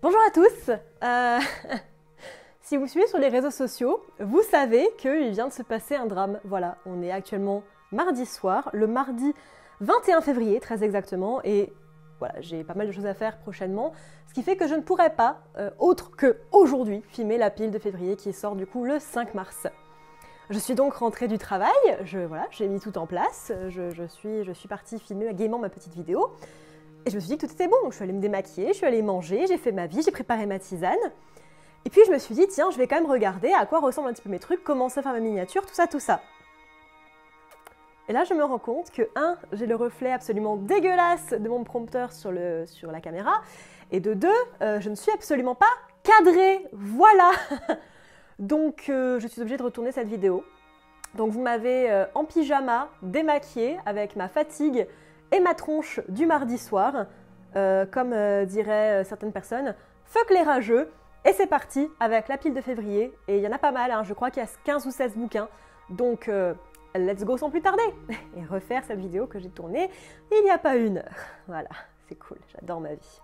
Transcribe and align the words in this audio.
Bonjour 0.00 0.20
à 0.24 0.30
tous 0.30 0.70
Euh, 1.02 1.40
Si 2.60 2.76
vous 2.76 2.86
suivez 2.86 3.08
sur 3.08 3.18
les 3.18 3.26
réseaux 3.26 3.50
sociaux, 3.50 4.00
vous 4.20 4.42
savez 4.42 4.88
qu'il 4.96 5.30
vient 5.30 5.48
de 5.48 5.52
se 5.52 5.64
passer 5.64 5.96
un 5.96 6.06
drame. 6.06 6.38
Voilà, 6.44 6.76
on 6.86 7.02
est 7.02 7.10
actuellement 7.10 7.64
mardi 7.90 8.24
soir, 8.24 8.70
le 8.72 8.86
mardi 8.86 9.34
21 9.80 10.20
février 10.20 10.60
très 10.60 10.84
exactement, 10.84 11.40
et 11.42 11.72
voilà, 12.20 12.34
j'ai 12.40 12.62
pas 12.62 12.74
mal 12.74 12.86
de 12.86 12.92
choses 12.92 13.06
à 13.06 13.14
faire 13.14 13.38
prochainement, 13.38 13.92
ce 14.28 14.34
qui 14.34 14.44
fait 14.44 14.56
que 14.56 14.68
je 14.68 14.76
ne 14.76 14.82
pourrai 14.82 15.10
pas, 15.10 15.40
euh, 15.56 15.70
autre 15.80 16.14
que 16.14 16.38
aujourd'hui, 16.52 17.02
filmer 17.08 17.36
la 17.36 17.50
pile 17.50 17.72
de 17.72 17.78
février 17.80 18.14
qui 18.14 18.32
sort 18.32 18.54
du 18.54 18.66
coup 18.66 18.84
le 18.84 19.00
5 19.00 19.34
mars. 19.34 19.66
Je 20.50 20.60
suis 20.60 20.76
donc 20.76 20.94
rentrée 20.94 21.26
du 21.26 21.38
travail, 21.38 21.72
je, 22.04 22.20
voilà, 22.20 22.46
j'ai 22.52 22.68
mis 22.68 22.78
tout 22.78 22.98
en 22.98 23.06
place, 23.06 23.50
suis, 24.08 24.44
je 24.44 24.52
suis 24.52 24.68
partie 24.68 25.00
filmer 25.00 25.34
gaiement 25.34 25.58
ma 25.58 25.70
petite 25.70 25.94
vidéo, 25.94 26.30
et 27.06 27.10
je 27.10 27.14
me 27.14 27.20
suis 27.20 27.30
dit 27.30 27.38
que 27.38 27.46
tout 27.46 27.52
était 27.52 27.68
bon, 27.68 27.76
donc 27.82 27.92
je 27.92 27.96
suis 27.96 28.04
allée 28.04 28.12
me 28.12 28.20
démaquiller, 28.20 28.68
je 28.68 28.78
suis 28.78 28.86
allée 28.86 29.02
manger, 29.02 29.46
j'ai 29.46 29.58
fait 29.58 29.72
ma 29.72 29.86
vie, 29.86 30.02
j'ai 30.02 30.10
préparé 30.10 30.46
ma 30.46 30.58
tisane, 30.58 30.96
et 31.84 31.90
puis 31.90 32.02
je 32.06 32.12
me 32.12 32.18
suis 32.18 32.34
dit, 32.34 32.46
tiens, 32.48 32.70
je 32.70 32.78
vais 32.78 32.86
quand 32.86 32.96
même 32.96 33.10
regarder 33.10 33.52
à 33.52 33.66
quoi 33.66 33.80
ressemblent 33.80 34.08
un 34.08 34.12
petit 34.12 34.22
peu 34.22 34.30
mes 34.30 34.38
trucs, 34.38 34.62
commencer 34.62 35.00
à 35.00 35.02
faire 35.02 35.12
ma 35.12 35.20
miniature, 35.20 35.64
tout 35.64 35.74
ça, 35.74 35.86
tout 35.86 36.00
ça. 36.00 36.20
Et 38.08 38.12
là, 38.12 38.24
je 38.24 38.32
me 38.32 38.42
rends 38.42 38.58
compte 38.58 38.90
que, 38.90 39.02
un, 39.16 39.36
j'ai 39.52 39.66
le 39.66 39.76
reflet 39.76 40.10
absolument 40.10 40.56
dégueulasse 40.56 41.30
de 41.30 41.48
mon 41.48 41.62
prompteur 41.62 42.12
sur, 42.12 42.32
le, 42.32 42.64
sur 42.66 42.90
la 42.90 43.00
caméra, 43.00 43.42
et 43.90 44.00
de 44.00 44.14
deux, 44.14 44.28
euh, 44.62 44.80
je 44.80 44.90
ne 44.90 44.94
suis 44.94 45.12
absolument 45.12 45.54
pas 45.54 45.66
cadrée. 46.02 46.66
Voilà 46.72 47.30
Donc, 48.38 48.86
euh, 48.88 49.18
je 49.18 49.26
suis 49.26 49.40
obligée 49.40 49.56
de 49.56 49.62
retourner 49.62 49.92
cette 49.92 50.08
vidéo. 50.08 50.44
Donc, 51.14 51.32
vous 51.32 51.40
m'avez 51.40 51.90
euh, 51.90 52.04
en 52.14 52.24
pyjama, 52.24 52.88
démaquillée, 53.02 53.78
avec 53.84 54.14
ma 54.14 54.28
fatigue 54.28 54.86
et 55.32 55.40
ma 55.40 55.54
tronche 55.54 56.00
du 56.08 56.26
mardi 56.26 56.58
soir. 56.58 57.06
Euh, 57.56 57.86
comme 57.86 58.12
euh, 58.12 58.44
diraient 58.44 59.00
euh, 59.00 59.04
certaines 59.04 59.32
personnes, 59.32 59.74
fuck 60.04 60.28
les 60.30 60.42
rageux. 60.42 60.90
Et 61.24 61.32
c'est 61.32 61.46
parti 61.46 61.88
avec 61.98 62.28
la 62.28 62.36
pile 62.36 62.54
de 62.54 62.60
février. 62.60 63.14
Et 63.26 63.38
il 63.38 63.42
y 63.42 63.48
en 63.48 63.52
a 63.52 63.58
pas 63.58 63.72
mal, 63.72 63.90
hein. 63.90 64.02
je 64.04 64.14
crois 64.14 64.30
qu'il 64.30 64.42
y 64.42 64.46
a 64.46 64.48
15 64.64 64.86
ou 64.86 64.90
16 64.90 65.16
bouquins. 65.16 65.48
Donc, 65.90 66.30
let's 66.94 67.24
go 67.24 67.36
sans 67.36 67.50
plus 67.50 67.60
tarder 67.60 67.82
et 68.36 68.44
refaire 68.44 68.84
cette 68.84 68.98
vidéo 68.98 69.26
que 69.26 69.38
j'ai 69.38 69.48
tournée 69.48 69.90
il 70.30 70.44
n'y 70.44 70.50
a 70.50 70.58
pas 70.58 70.76
une 70.76 70.98
heure. 70.98 71.16
Voilà, 71.48 71.70
c'est 72.08 72.14
cool, 72.14 72.38
j'adore 72.52 72.80
ma 72.80 72.94
vie. 72.94 73.20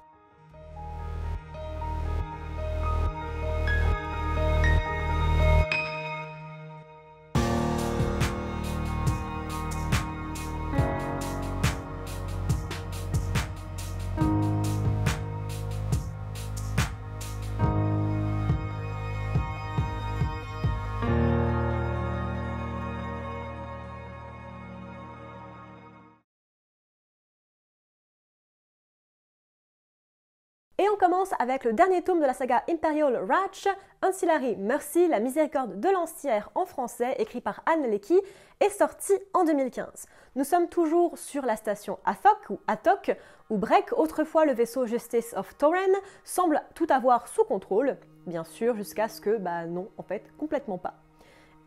Commence 31.05 31.35
avec 31.39 31.65
le 31.65 31.75
dernier 31.75 32.01
tome 32.01 32.21
de 32.21 32.25
la 32.25 32.33
saga 32.33 32.65
Imperial 32.67 33.15
Ratch, 33.29 33.69
Ancillary 34.01 34.57
Mercy, 34.57 35.07
la 35.07 35.21
miséricorde 35.21 35.79
de 35.79 35.91
l'ancière 35.91 36.49
en 36.55 36.65
français, 36.65 37.15
écrit 37.19 37.43
par 37.43 37.63
Anne 37.67 37.91
Lecky, 37.91 38.19
et 38.63 38.71
sorti 38.71 39.13
en 39.35 39.45
2015. 39.45 40.07
Nous 40.35 40.45
sommes 40.45 40.67
toujours 40.67 41.19
sur 41.19 41.45
la 41.45 41.57
station 41.57 41.99
Athok 42.07 42.49
ou 42.49 42.59
Atok, 42.69 43.15
où 43.51 43.59
Breck, 43.59 43.93
autrefois 43.93 44.47
le 44.47 44.55
vaisseau 44.55 44.87
Justice 44.87 45.35
of 45.37 45.55
Torren, 45.59 45.93
semble 46.25 46.63
tout 46.75 46.87
avoir 46.89 47.29
sous 47.29 47.45
contrôle, 47.45 47.99
bien 48.27 48.45
sûr, 48.45 48.75
jusqu'à 48.75 49.09
ce 49.09 49.21
que, 49.21 49.37
bah 49.37 49.67
non, 49.67 49.91
en 49.99 50.03
fait, 50.05 50.25
complètement 50.39 50.79
pas. 50.79 51.04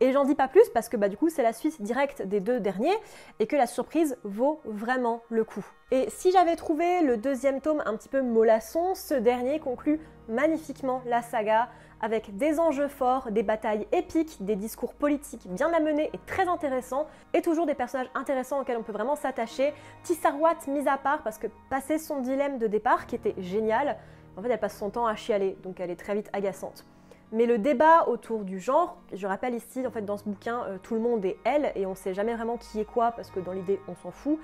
Et 0.00 0.12
j'en 0.12 0.24
dis 0.24 0.34
pas 0.34 0.48
plus 0.48 0.68
parce 0.72 0.88
que 0.88 0.96
bah, 0.96 1.08
du 1.08 1.16
coup 1.16 1.28
c'est 1.28 1.42
la 1.42 1.52
suite 1.52 1.82
directe 1.82 2.22
des 2.22 2.40
deux 2.40 2.60
derniers 2.60 2.96
et 3.40 3.46
que 3.46 3.56
la 3.56 3.66
surprise 3.66 4.16
vaut 4.22 4.60
vraiment 4.64 5.22
le 5.28 5.44
coup. 5.44 5.66
Et 5.90 6.08
si 6.10 6.30
j'avais 6.30 6.54
trouvé 6.54 7.02
le 7.02 7.16
deuxième 7.16 7.60
tome 7.60 7.82
un 7.86 7.96
petit 7.96 8.08
peu 8.08 8.22
mollasson, 8.22 8.94
ce 8.94 9.14
dernier 9.14 9.58
conclut 9.58 10.00
magnifiquement 10.28 11.02
la 11.06 11.22
saga 11.22 11.68
avec 12.00 12.36
des 12.36 12.60
enjeux 12.60 12.88
forts, 12.88 13.32
des 13.32 13.42
batailles 13.42 13.88
épiques, 13.90 14.44
des 14.44 14.54
discours 14.54 14.94
politiques 14.94 15.48
bien 15.48 15.72
amenés 15.72 16.10
et 16.12 16.20
très 16.26 16.46
intéressants, 16.46 17.06
et 17.34 17.42
toujours 17.42 17.66
des 17.66 17.74
personnages 17.74 18.10
intéressants 18.14 18.60
auxquels 18.60 18.76
on 18.76 18.82
peut 18.82 18.92
vraiment 18.92 19.16
s'attacher. 19.16 19.72
Tissarwat 20.04 20.58
mise 20.68 20.86
à 20.86 20.96
part 20.96 21.22
parce 21.22 21.38
que 21.38 21.48
passer 21.70 21.98
son 21.98 22.20
dilemme 22.20 22.58
de 22.58 22.66
départ, 22.66 23.06
qui 23.06 23.16
était 23.16 23.34
génial, 23.38 23.96
en 24.36 24.42
fait 24.42 24.50
elle 24.50 24.60
passe 24.60 24.78
son 24.78 24.90
temps 24.90 25.06
à 25.06 25.16
chialer, 25.16 25.56
donc 25.62 25.80
elle 25.80 25.90
est 25.90 25.96
très 25.96 26.14
vite 26.14 26.30
agaçante. 26.32 26.84
Mais 27.30 27.44
le 27.44 27.58
débat 27.58 28.08
autour 28.08 28.44
du 28.44 28.58
genre, 28.58 28.96
je 29.12 29.26
rappelle 29.26 29.54
ici, 29.54 29.86
en 29.86 29.90
fait, 29.90 30.02
dans 30.02 30.16
ce 30.16 30.24
bouquin, 30.24 30.64
euh, 30.64 30.78
tout 30.82 30.94
le 30.94 31.00
monde 31.00 31.24
est 31.24 31.36
elle 31.44 31.72
et 31.74 31.84
on 31.84 31.90
ne 31.90 31.94
sait 31.94 32.14
jamais 32.14 32.34
vraiment 32.34 32.56
qui 32.56 32.80
est 32.80 32.86
quoi 32.86 33.12
parce 33.12 33.30
que 33.30 33.40
dans 33.40 33.52
l'idée, 33.52 33.80
on 33.86 33.94
s'en 33.94 34.10
fout. 34.10 34.38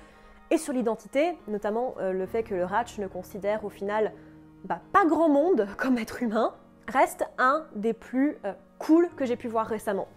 Et 0.50 0.59
sur 0.59 0.75
l'identité, 0.75 1.39
notamment 1.49 1.94
euh, 1.99 2.12
le 2.12 2.27
fait 2.27 2.43
que 2.43 2.55
le 2.55 2.65
Ratch 2.65 2.99
ne 2.99 3.06
considère 3.06 3.65
au 3.65 3.71
final 3.71 4.12
bah, 4.65 4.81
pas 4.93 5.06
grand 5.06 5.31
monde 5.31 5.67
comme 5.78 5.97
être 5.97 6.23
humain, 6.23 6.55
reste 6.89 7.25
un 7.39 7.65
des 7.75 7.94
plus 7.94 8.37
euh, 8.44 8.53
cool 8.78 9.09
que 9.17 9.25
j'ai 9.25 9.37
pu 9.37 9.49
voir 9.49 9.67
récemment. 9.67 10.09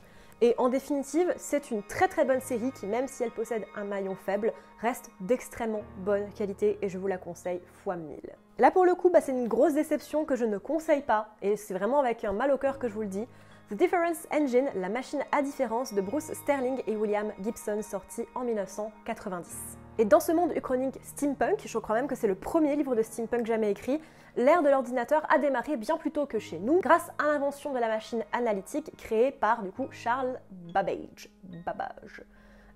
Et 0.41 0.53
en 0.59 0.69
définitive, 0.69 1.33
c'est 1.37 1.71
une 1.71 1.81
très 1.81 2.07
très 2.07 2.23
bonne 2.23 2.41
série 2.41 2.71
qui, 2.71 2.85
même 2.85 3.07
si 3.07 3.23
elle 3.23 3.31
possède 3.31 3.65
un 3.75 3.85
maillon 3.85 4.15
faible, 4.15 4.53
reste 4.79 5.09
d'extrêmement 5.19 5.81
bonne 5.97 6.29
qualité 6.33 6.77
et 6.83 6.89
je 6.89 6.99
vous 6.99 7.07
la 7.07 7.17
conseille 7.17 7.59
fois 7.83 7.95
1000. 7.95 8.19
Là 8.59 8.69
pour 8.69 8.85
le 8.85 8.93
coup, 8.93 9.09
bah, 9.09 9.19
c'est 9.19 9.31
une 9.31 9.47
grosse 9.47 9.73
déception 9.73 10.25
que 10.25 10.35
je 10.35 10.45
ne 10.45 10.59
conseille 10.59 11.01
pas 11.01 11.29
et 11.41 11.57
c'est 11.57 11.73
vraiment 11.73 11.99
avec 11.99 12.23
un 12.23 12.33
mal 12.33 12.51
au 12.51 12.57
cœur 12.57 12.77
que 12.77 12.87
je 12.87 12.93
vous 12.93 13.01
le 13.01 13.07
dis. 13.07 13.27
The 13.71 13.73
Difference 13.73 14.27
Engine, 14.31 14.69
la 14.75 14.89
machine 14.89 15.23
à 15.31 15.41
différence 15.41 15.93
de 15.93 16.01
Bruce 16.01 16.31
Sterling 16.31 16.83
et 16.85 16.95
William 16.95 17.33
Gibson, 17.43 17.81
sorti 17.81 18.23
en 18.35 18.41
1990. 18.41 19.86
Et 19.99 20.05
dans 20.05 20.19
ce 20.19 20.31
monde 20.31 20.51
uchronique 20.55 20.99
steampunk, 21.01 21.63
je 21.65 21.77
crois 21.79 21.95
même 21.95 22.07
que 22.07 22.13
c'est 22.13 22.27
le 22.27 22.35
premier 22.35 22.75
livre 22.75 22.95
de 22.95 23.01
steampunk 23.01 23.47
jamais 23.47 23.71
écrit, 23.71 23.99
l'ère 24.35 24.61
de 24.61 24.69
l'ordinateur 24.69 25.25
a 25.33 25.39
démarré 25.39 25.75
bien 25.75 25.97
plus 25.97 26.11
tôt 26.11 26.27
que 26.27 26.37
chez 26.37 26.59
nous, 26.59 26.79
grâce 26.81 27.09
à 27.17 27.33
l'invention 27.33 27.73
de 27.73 27.79
la 27.79 27.87
machine 27.87 28.23
analytique 28.31 28.95
créée 28.95 29.31
par 29.31 29.63
du 29.63 29.71
coup 29.71 29.87
Charles 29.89 30.39
Babbage. 30.71 31.29
Babbage. 31.65 32.23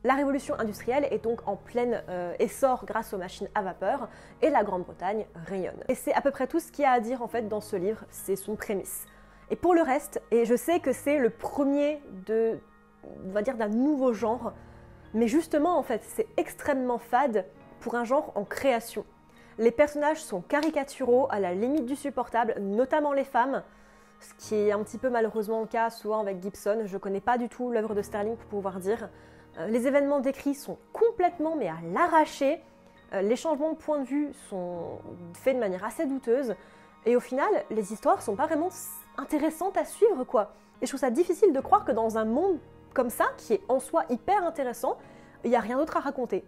La 0.03 0.15
révolution 0.15 0.59
industrielle 0.59 1.07
est 1.11 1.23
donc 1.23 1.47
en 1.47 1.55
plein 1.55 2.01
euh, 2.09 2.33
essor 2.39 2.85
grâce 2.85 3.13
aux 3.13 3.19
machines 3.19 3.49
à 3.53 3.61
vapeur 3.61 4.09
et 4.41 4.49
la 4.49 4.63
Grande-Bretagne 4.63 5.27
rayonne. 5.45 5.83
Et 5.89 5.93
c'est 5.93 6.13
à 6.13 6.21
peu 6.21 6.31
près 6.31 6.47
tout 6.47 6.59
ce 6.59 6.71
qu'il 6.71 6.83
y 6.83 6.87
a 6.87 6.91
à 6.91 6.99
dire 6.99 7.21
en 7.21 7.27
fait 7.27 7.47
dans 7.47 7.61
ce 7.61 7.75
livre, 7.75 8.03
c'est 8.09 8.35
son 8.35 8.55
prémisse. 8.55 9.05
Et 9.51 9.55
pour 9.55 9.75
le 9.75 9.83
reste, 9.83 10.19
et 10.31 10.45
je 10.45 10.55
sais 10.55 10.79
que 10.79 10.91
c'est 10.91 11.19
le 11.19 11.29
premier 11.29 12.01
de, 12.25 12.57
on 13.27 13.31
va 13.31 13.43
dire, 13.43 13.57
d'un 13.57 13.67
nouveau 13.67 14.11
genre, 14.11 14.53
mais 15.13 15.27
justement 15.27 15.77
en 15.77 15.83
fait 15.83 16.01
c'est 16.03 16.27
extrêmement 16.37 16.97
fade 16.97 17.45
pour 17.79 17.95
un 17.95 18.03
genre 18.03 18.31
en 18.35 18.43
création. 18.43 19.05
Les 19.57 19.71
personnages 19.71 20.23
sont 20.23 20.41
caricaturaux 20.41 21.27
à 21.29 21.39
la 21.39 21.53
limite 21.53 21.85
du 21.85 21.95
supportable, 21.95 22.55
notamment 22.59 23.13
les 23.13 23.25
femmes, 23.25 23.63
ce 24.19 24.33
qui 24.35 24.55
est 24.55 24.71
un 24.71 24.81
petit 24.83 24.97
peu 24.97 25.09
malheureusement 25.09 25.61
le 25.61 25.67
cas 25.67 25.89
souvent 25.89 26.19
avec 26.19 26.41
Gibson. 26.41 26.83
Je 26.85 26.97
connais 26.97 27.21
pas 27.21 27.37
du 27.37 27.49
tout 27.49 27.71
l'œuvre 27.71 27.93
de 27.93 28.01
Sterling 28.01 28.35
pour 28.37 28.47
pouvoir 28.47 28.79
dire. 28.79 29.09
Euh, 29.57 29.67
les 29.67 29.87
événements 29.87 30.19
décrits 30.19 30.55
sont 30.55 30.77
complètement 30.93 31.55
mais 31.55 31.67
à 31.67 31.77
l'arraché. 31.93 32.61
Euh, 33.13 33.21
les 33.21 33.35
changements 33.35 33.71
de 33.71 33.77
point 33.77 33.99
de 33.99 34.05
vue 34.05 34.29
sont 34.49 34.99
faits 35.33 35.55
de 35.55 35.59
manière 35.59 35.83
assez 35.83 36.05
douteuse. 36.05 36.55
Et 37.05 37.15
au 37.15 37.19
final, 37.19 37.49
les 37.71 37.91
histoires 37.91 38.21
sont 38.21 38.35
pas 38.35 38.45
vraiment 38.45 38.69
intéressantes 39.17 39.75
à 39.75 39.85
suivre 39.85 40.23
quoi. 40.23 40.53
Et 40.81 40.85
je 40.85 40.91
trouve 40.91 41.01
ça 41.01 41.11
difficile 41.11 41.51
de 41.51 41.59
croire 41.59 41.83
que 41.83 41.91
dans 41.91 42.17
un 42.17 42.25
monde 42.25 42.57
comme 42.93 43.09
ça, 43.09 43.25
qui 43.37 43.53
est 43.53 43.61
en 43.67 43.79
soi 43.79 44.05
hyper 44.09 44.43
intéressant, 44.45 44.97
il 45.43 45.49
n'y 45.49 45.55
a 45.55 45.59
rien 45.59 45.77
d'autre 45.77 45.97
à 45.97 45.99
raconter. 45.99 46.43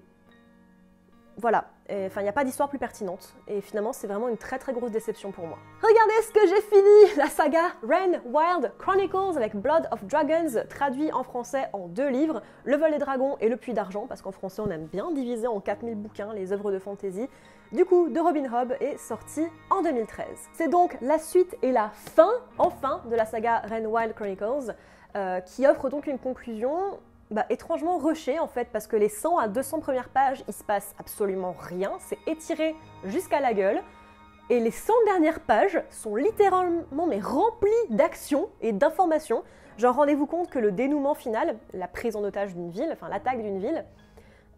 Voilà, 1.38 1.66
enfin 1.90 2.22
il 2.22 2.24
n'y 2.24 2.30
a 2.30 2.34
pas 2.34 2.44
d'histoire 2.44 2.70
plus 2.70 2.78
pertinente. 2.78 3.34
Et 3.48 3.62
finalement 3.62 3.92
c'est 3.92 4.06
vraiment 4.06 4.30
une 4.30 4.38
très 4.38 4.59
très 4.59 4.72
grosse 4.72 4.92
déception 4.92 5.32
pour 5.32 5.47
moi. 5.47 5.58
Regardez 5.82 6.14
ce 6.28 6.32
que 6.32 6.47
j'ai 6.47 6.62
fini 6.62 7.16
La 7.17 7.28
saga 7.28 7.72
Rain 7.82 8.22
Wild 8.26 8.72
Chronicles 8.78 9.35
avec 9.35 9.56
Blood 9.56 9.88
of 9.91 10.06
Dragons, 10.06 10.64
traduit 10.70 11.12
en 11.12 11.23
français 11.23 11.70
en 11.73 11.88
deux 11.88 12.09
livres, 12.09 12.44
Le 12.66 12.78
vol 12.78 12.91
des 12.91 13.00
dragons 13.00 13.35
et 13.40 13.50
Le 13.50 13.58
puits 13.58 13.73
d'argent, 13.73 14.06
parce 14.08 14.22
qu'en 14.22 14.32
français 14.32 14.62
on 14.62 14.70
aime 14.70 14.85
bien 14.85 15.12
diviser 15.12 15.47
en 15.47 15.59
4000 15.59 15.96
bouquins 15.96 16.34
les 16.34 16.53
œuvres 16.53 16.72
de 16.72 16.78
fantasy, 16.78 17.28
du 17.72 17.84
coup 17.84 18.09
de 18.09 18.20
Robin 18.20 18.46
Hobb 18.53 18.73
est 18.79 18.97
sorti 18.97 19.44
en 19.72 19.82
2013. 19.82 20.28
C'est 20.53 20.67
donc 20.67 20.97
la 21.02 21.17
suite 21.17 21.58
et 21.64 21.72
la 21.72 21.90
fin, 21.90 22.32
enfin, 22.59 23.02
de 23.09 23.16
la 23.16 23.26
saga 23.26 23.64
Rain 23.66 23.85
Wild 23.85 24.14
Chronicles, 24.14 24.76
euh, 25.16 25.42
qui 25.42 25.68
offre 25.68 25.90
donc 25.90 26.08
une 26.08 26.20
conclusion 26.20 27.00
bah, 27.32 27.46
étrangement 27.50 27.98
rushée 27.98 28.40
en 28.40 28.48
fait, 28.48 28.70
parce 28.72 28.88
que 28.88 28.96
les 28.96 29.10
100 29.10 29.38
à 29.38 29.48
200 29.48 29.80
premières 29.80 30.10
pages, 30.10 30.44
il 30.48 30.54
se 30.54 30.64
passe 30.64 30.94
absolument 31.00 31.56
rien, 31.58 31.94
c'est 32.00 32.18
étiré 32.28 32.76
jusqu'à 33.06 33.40
la 33.40 33.54
gueule, 33.54 33.82
et 34.50 34.60
les 34.60 34.72
100 34.72 34.94
dernières 35.06 35.40
pages 35.40 35.82
sont 35.90 36.16
littéralement 36.16 37.08
mais 37.08 37.20
remplies 37.20 37.70
d'actions 37.90 38.50
et 38.62 38.72
d'informations. 38.72 39.44
Genre 39.78 39.96
rendez-vous 39.96 40.28
compte 40.28 40.50
que 40.50 40.60
le 40.60 40.72
dénouement 40.72 41.16
final, 41.16 41.58
la 41.74 41.88
prise 41.88 42.16
en 42.16 42.24
otage 42.24 42.54
d'une 42.54 42.70
ville, 42.70 42.90
enfin 42.92 43.10
l'attaque 43.10 43.42
d'une 43.42 43.60
ville, 43.60 43.86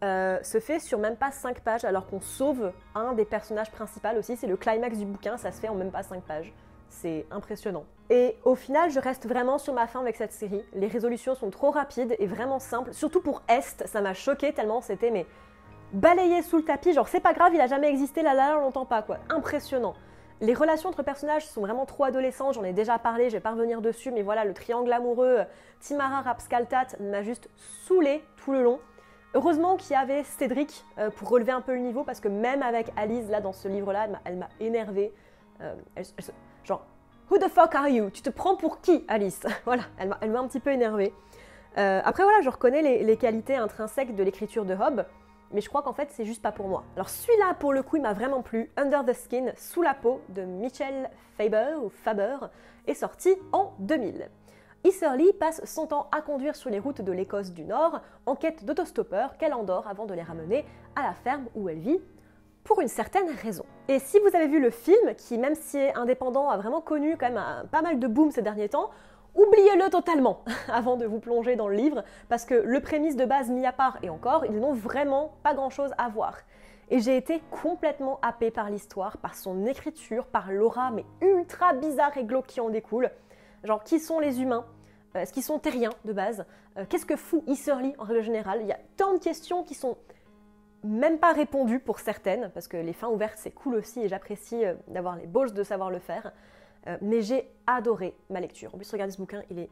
euh, 0.04 0.38
se 0.44 0.60
fait 0.60 0.80
sur 0.80 1.00
même 1.00 1.16
pas 1.16 1.32
5 1.32 1.62
pages, 1.62 1.86
alors 1.86 2.08
qu'on 2.08 2.20
sauve 2.20 2.74
un 2.96 3.14
des 3.14 3.26
personnages 3.26 3.72
principaux 3.72 4.10
aussi. 4.18 4.36
C'est 4.36 4.48
le 4.48 4.58
climax 4.58 4.98
du 4.98 5.06
bouquin, 5.06 5.38
ça 5.38 5.52
se 5.52 5.62
fait 5.62 5.70
en 5.70 5.76
même 5.76 5.92
pas 5.92 6.04
5 6.04 6.22
pages. 6.24 6.54
C'est 6.90 7.26
impressionnant. 7.32 7.86
Et 8.10 8.38
au 8.44 8.56
final, 8.56 8.92
je 8.92 9.00
reste 9.00 9.28
vraiment 9.28 9.58
sur 9.58 9.74
ma 9.74 9.88
fin 9.88 10.00
avec 10.00 10.16
cette 10.16 10.32
série. 10.32 10.64
Les 10.74 10.88
résolutions 10.88 11.36
sont 11.36 11.50
trop 11.50 11.72
rapides 11.72 12.16
et 12.20 12.28
vraiment 12.28 12.60
simples. 12.60 12.94
Surtout 12.94 13.22
pour 13.22 13.42
Est, 13.48 13.86
ça 13.88 14.02
m'a 14.02 14.14
choqué 14.14 14.54
tellement 14.54 14.82
c'était 14.82 15.12
mais 15.12 15.26
balayé 15.94 16.42
sous 16.42 16.58
le 16.58 16.64
tapis. 16.64 16.94
Genre 16.94 17.08
c'est 17.08 17.20
pas 17.20 17.34
grave, 17.34 17.54
il 17.54 17.62
a 17.62 17.68
jamais 17.68 17.90
existé, 17.90 18.22
là 18.22 18.34
là, 18.34 18.56
on 18.58 18.62
l'entend 18.62 18.86
pas 18.86 19.02
quoi. 19.02 19.18
Impressionnant. 19.30 19.96
Les 20.42 20.54
relations 20.54 20.90
entre 20.90 21.02
personnages 21.02 21.48
sont 21.48 21.62
vraiment 21.62 21.86
trop 21.86 22.04
adolescents, 22.04 22.52
j'en 22.52 22.64
ai 22.66 22.74
déjà 22.74 23.00
parlé, 23.00 23.30
je 23.30 23.38
vais 23.38 23.42
pas 23.42 23.52
revenir 23.52 23.82
dessus, 23.82 24.12
mais 24.12 24.22
voilà, 24.22 24.44
le 24.44 24.54
triangle 24.54 24.92
amoureux 24.92 25.40
Timara 25.80 26.22
Rapskaltat 26.22 26.88
m'a 27.00 27.24
juste 27.24 27.50
saoulé 27.86 28.22
tout 28.36 28.52
le 28.52 28.62
long. 28.62 28.80
Heureusement 29.34 29.76
qu'il 29.78 29.94
y 29.94 29.96
avait 29.96 30.24
Cédric 30.24 30.86
euh, 30.98 31.10
pour 31.10 31.30
relever 31.30 31.52
un 31.52 31.62
peu 31.62 31.74
le 31.74 31.80
niveau, 31.80 32.04
parce 32.04 32.20
que 32.20 32.28
même 32.28 32.64
avec 32.64 32.92
Alice, 32.96 33.28
là, 33.30 33.42
dans 33.42 33.54
ce 33.54 33.68
livre-là, 33.68 34.08
elle 34.24 34.38
m'a 34.38 34.50
énervé. 34.60 35.14
Euh, 35.62 35.74
genre, 36.66 36.86
Who 37.32 37.40
the 37.40 37.50
fuck 37.50 37.74
are 37.74 37.88
you? 37.90 38.12
Tu 38.12 38.22
te 38.22 38.30
prends 38.30 38.56
pour 38.56 38.82
qui, 38.82 39.04
Alice? 39.08 39.42
Voilà, 39.66 39.84
elle 39.98 40.10
m'a 40.10 40.40
un 40.40 40.48
petit 40.48 40.60
peu 40.60 40.72
énervée. 40.72 41.12
Euh, 41.78 42.02
après, 42.06 42.24
voilà, 42.24 42.42
je 42.42 42.50
reconnais 42.50 43.04
les, 43.04 43.18
qualités 43.18 43.56
intrinsèques 43.56 44.16
de 44.16 44.24
l'écriture 44.24 44.66
de 44.66 44.74
Hobbes 44.74 45.06
mais 45.52 45.62
je 45.62 45.70
crois 45.70 45.82
qu'en 45.82 45.94
fait 45.94 46.10
c'est 46.12 46.26
juste 46.26 46.42
pas 46.42 46.52
pour 46.52 46.68
moi. 46.68 46.84
Alors 46.96 47.08
celui-là 47.08 47.54
pour 47.60 47.72
le 47.72 47.84
coup 47.84 47.96
il 47.96 48.02
m'a 48.02 48.14
vraiment 48.14 48.42
plu, 48.42 48.70
Under 48.78 49.06
the 49.06 49.14
Skin, 49.14 49.54
sous 49.56 49.82
la 49.82 49.94
peau 49.94 50.22
de 50.30 50.42
Michel 50.42 51.10
Faber, 51.38 52.38
est 52.88 52.94
sorti 52.94 53.36
en 53.52 53.74
2000. 53.80 54.30
Isserly 54.84 55.34
passe 55.34 55.64
son 55.66 55.88
temps 55.88 56.10
à 56.12 56.22
conduire 56.22 56.56
sur 56.56 56.70
les 56.70 56.80
routes 56.80 57.02
de 57.02 57.12
l'Écosse 57.12 57.52
du 57.52 57.64
Nord 57.64 58.02
en 58.26 58.36
quête 58.36 58.66
d'autostoppeurs 58.66 59.38
qu'elle 59.38 59.54
endort 59.54 59.88
avant 59.88 60.06
de 60.06 60.14
les 60.14 60.22
ramener 60.22 60.66
à 60.96 61.04
la 61.04 61.14
ferme 61.14 61.46
où 61.56 61.70
elle 61.70 61.80
vit 61.80 62.00
pour 62.66 62.82
une 62.82 62.90
certaine 62.90 63.30
raison. 63.30 63.64
Et 63.88 64.00
si 64.00 64.20
vous 64.20 64.36
avez 64.36 64.48
vu 64.48 64.60
le 64.60 64.72
film, 64.72 65.16
qui 65.16 65.38
même 65.38 65.56
si 65.56 65.78
est 65.78 65.96
indépendant 65.96 66.50
a 66.50 66.58
vraiment 66.58 66.82
connu 66.82 67.16
quand 67.16 67.32
même 67.32 67.42
pas 67.72 67.82
mal 67.82 68.00
de 68.00 68.08
boom 68.08 68.32
ces 68.32 68.42
derniers 68.42 68.70
temps, 68.70 68.90
oubliez-le 69.36 69.90
totalement 69.90 70.44
avant 70.68 70.98
de 70.98 71.06
vous 71.06 71.20
plonger 71.20 71.56
dans 71.56 71.68
le 71.70 71.76
livre, 71.76 72.04
parce 72.28 72.44
que 72.44 72.56
le 72.56 72.82
prémisse 72.82 73.16
de 73.16 73.24
base 73.24 73.50
mis 73.50 73.66
à 73.66 73.72
part 73.72 74.00
et 74.02 74.10
encore, 74.10 74.46
ils 74.46 74.60
n'ont 74.60 74.74
vraiment 74.74 75.36
pas 75.44 75.54
grand-chose 75.54 75.92
à 75.98 76.10
voir. 76.10 76.40
Et 76.90 77.00
j'ai 77.00 77.16
été 77.18 77.42
complètement 77.50 78.20
happée 78.22 78.52
par 78.52 78.70
l'histoire, 78.70 79.18
par 79.18 79.36
son 79.36 79.66
écriture, 79.66 80.26
par 80.26 80.52
l'aura, 80.52 80.92
mais 80.92 81.06
ultra 81.22 81.74
bizarre 81.74 82.18
et 82.18 82.24
glauque 82.24 82.48
qui 82.48 82.62
en 82.62 82.70
découle. 82.70 83.10
Genre, 83.64 83.84
qui 83.84 84.00
sont 84.00 84.20
les 84.20 84.42
humains? 84.42 84.66
Euh, 85.16 85.22
Est-ce 85.22 85.34
qu'ils 85.34 85.44
sont 85.44 85.58
terriens 85.58 85.94
de 86.06 86.14
base? 86.14 86.46
Euh, 86.78 86.86
Qu'est-ce 86.88 87.06
que 87.06 87.16
fout 87.16 87.44
Isserly 87.48 87.96
en 87.98 88.04
règle 88.04 88.22
générale? 88.22 88.60
Il 88.62 88.68
y 88.68 88.72
a 88.72 88.78
tant 88.98 89.14
de 89.14 89.20
questions 89.20 89.64
qui 89.64 89.74
sont 89.74 89.98
même 90.86 91.20
pas 91.20 91.34
répondues 91.34 91.80
pour 91.80 92.00
certaines, 92.00 92.52
parce 92.54 92.68
que 92.68 92.78
les 92.78 92.94
fins 92.94 93.10
ouvertes 93.10 93.38
c'est 93.38 93.52
cool 93.52 93.76
aussi 93.76 94.02
et 94.02 94.08
j'apprécie 94.08 94.66
euh, 94.66 94.76
d'avoir 94.88 95.16
les 95.16 95.28
balls 95.28 95.54
de 95.54 95.64
savoir 95.64 95.90
le 95.90 96.00
faire. 96.00 96.32
Euh, 96.88 96.98
mais 97.02 97.22
j'ai 97.22 97.50
adoré 97.68 98.16
ma 98.30 98.40
lecture. 98.40 98.74
En 98.74 98.78
plus, 98.78 98.92
regardez 98.92 99.12
ce 99.12 99.18
bouquin, 99.18 99.42
il 99.50 99.60
est 99.60 99.70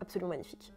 absolument 0.00 0.30
magnifique. 0.30 0.72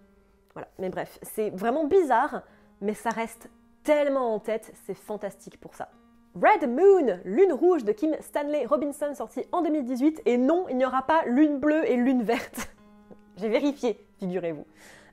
Voilà, 0.54 0.68
mais 0.80 0.90
bref, 0.90 1.20
c'est 1.22 1.52
vraiment 1.52 1.86
bizarre, 1.86 2.42
mais 2.82 2.96
ça 2.96 3.12
reste 3.12 3.50
tellement 3.84 4.34
en 4.34 4.40
tête, 4.40 4.74
c'est 4.86 4.96
fantastique 4.96 5.60
pour 5.60 5.76
ça. 5.76 5.90
Red 6.36 6.70
Moon, 6.70 7.20
Lune 7.26 7.54
rouge 7.54 7.84
de 7.84 7.92
Kim 7.92 8.16
Stanley 8.20 8.66
Robinson, 8.66 9.14
sorti 9.16 9.46
en 9.52 9.62
2018. 9.62 10.22
Et 10.26 10.38
non, 10.38 10.66
il 10.70 10.78
n'y 10.78 10.86
aura 10.86 11.04
pas 11.04 11.24
Lune 11.26 11.60
bleue 11.60 11.90
et 11.90 11.96
Lune 11.96 12.24
verte. 12.24 12.70
j'ai 13.38 13.50
vérifié, 13.50 14.06
figurez-vous. 14.20 14.66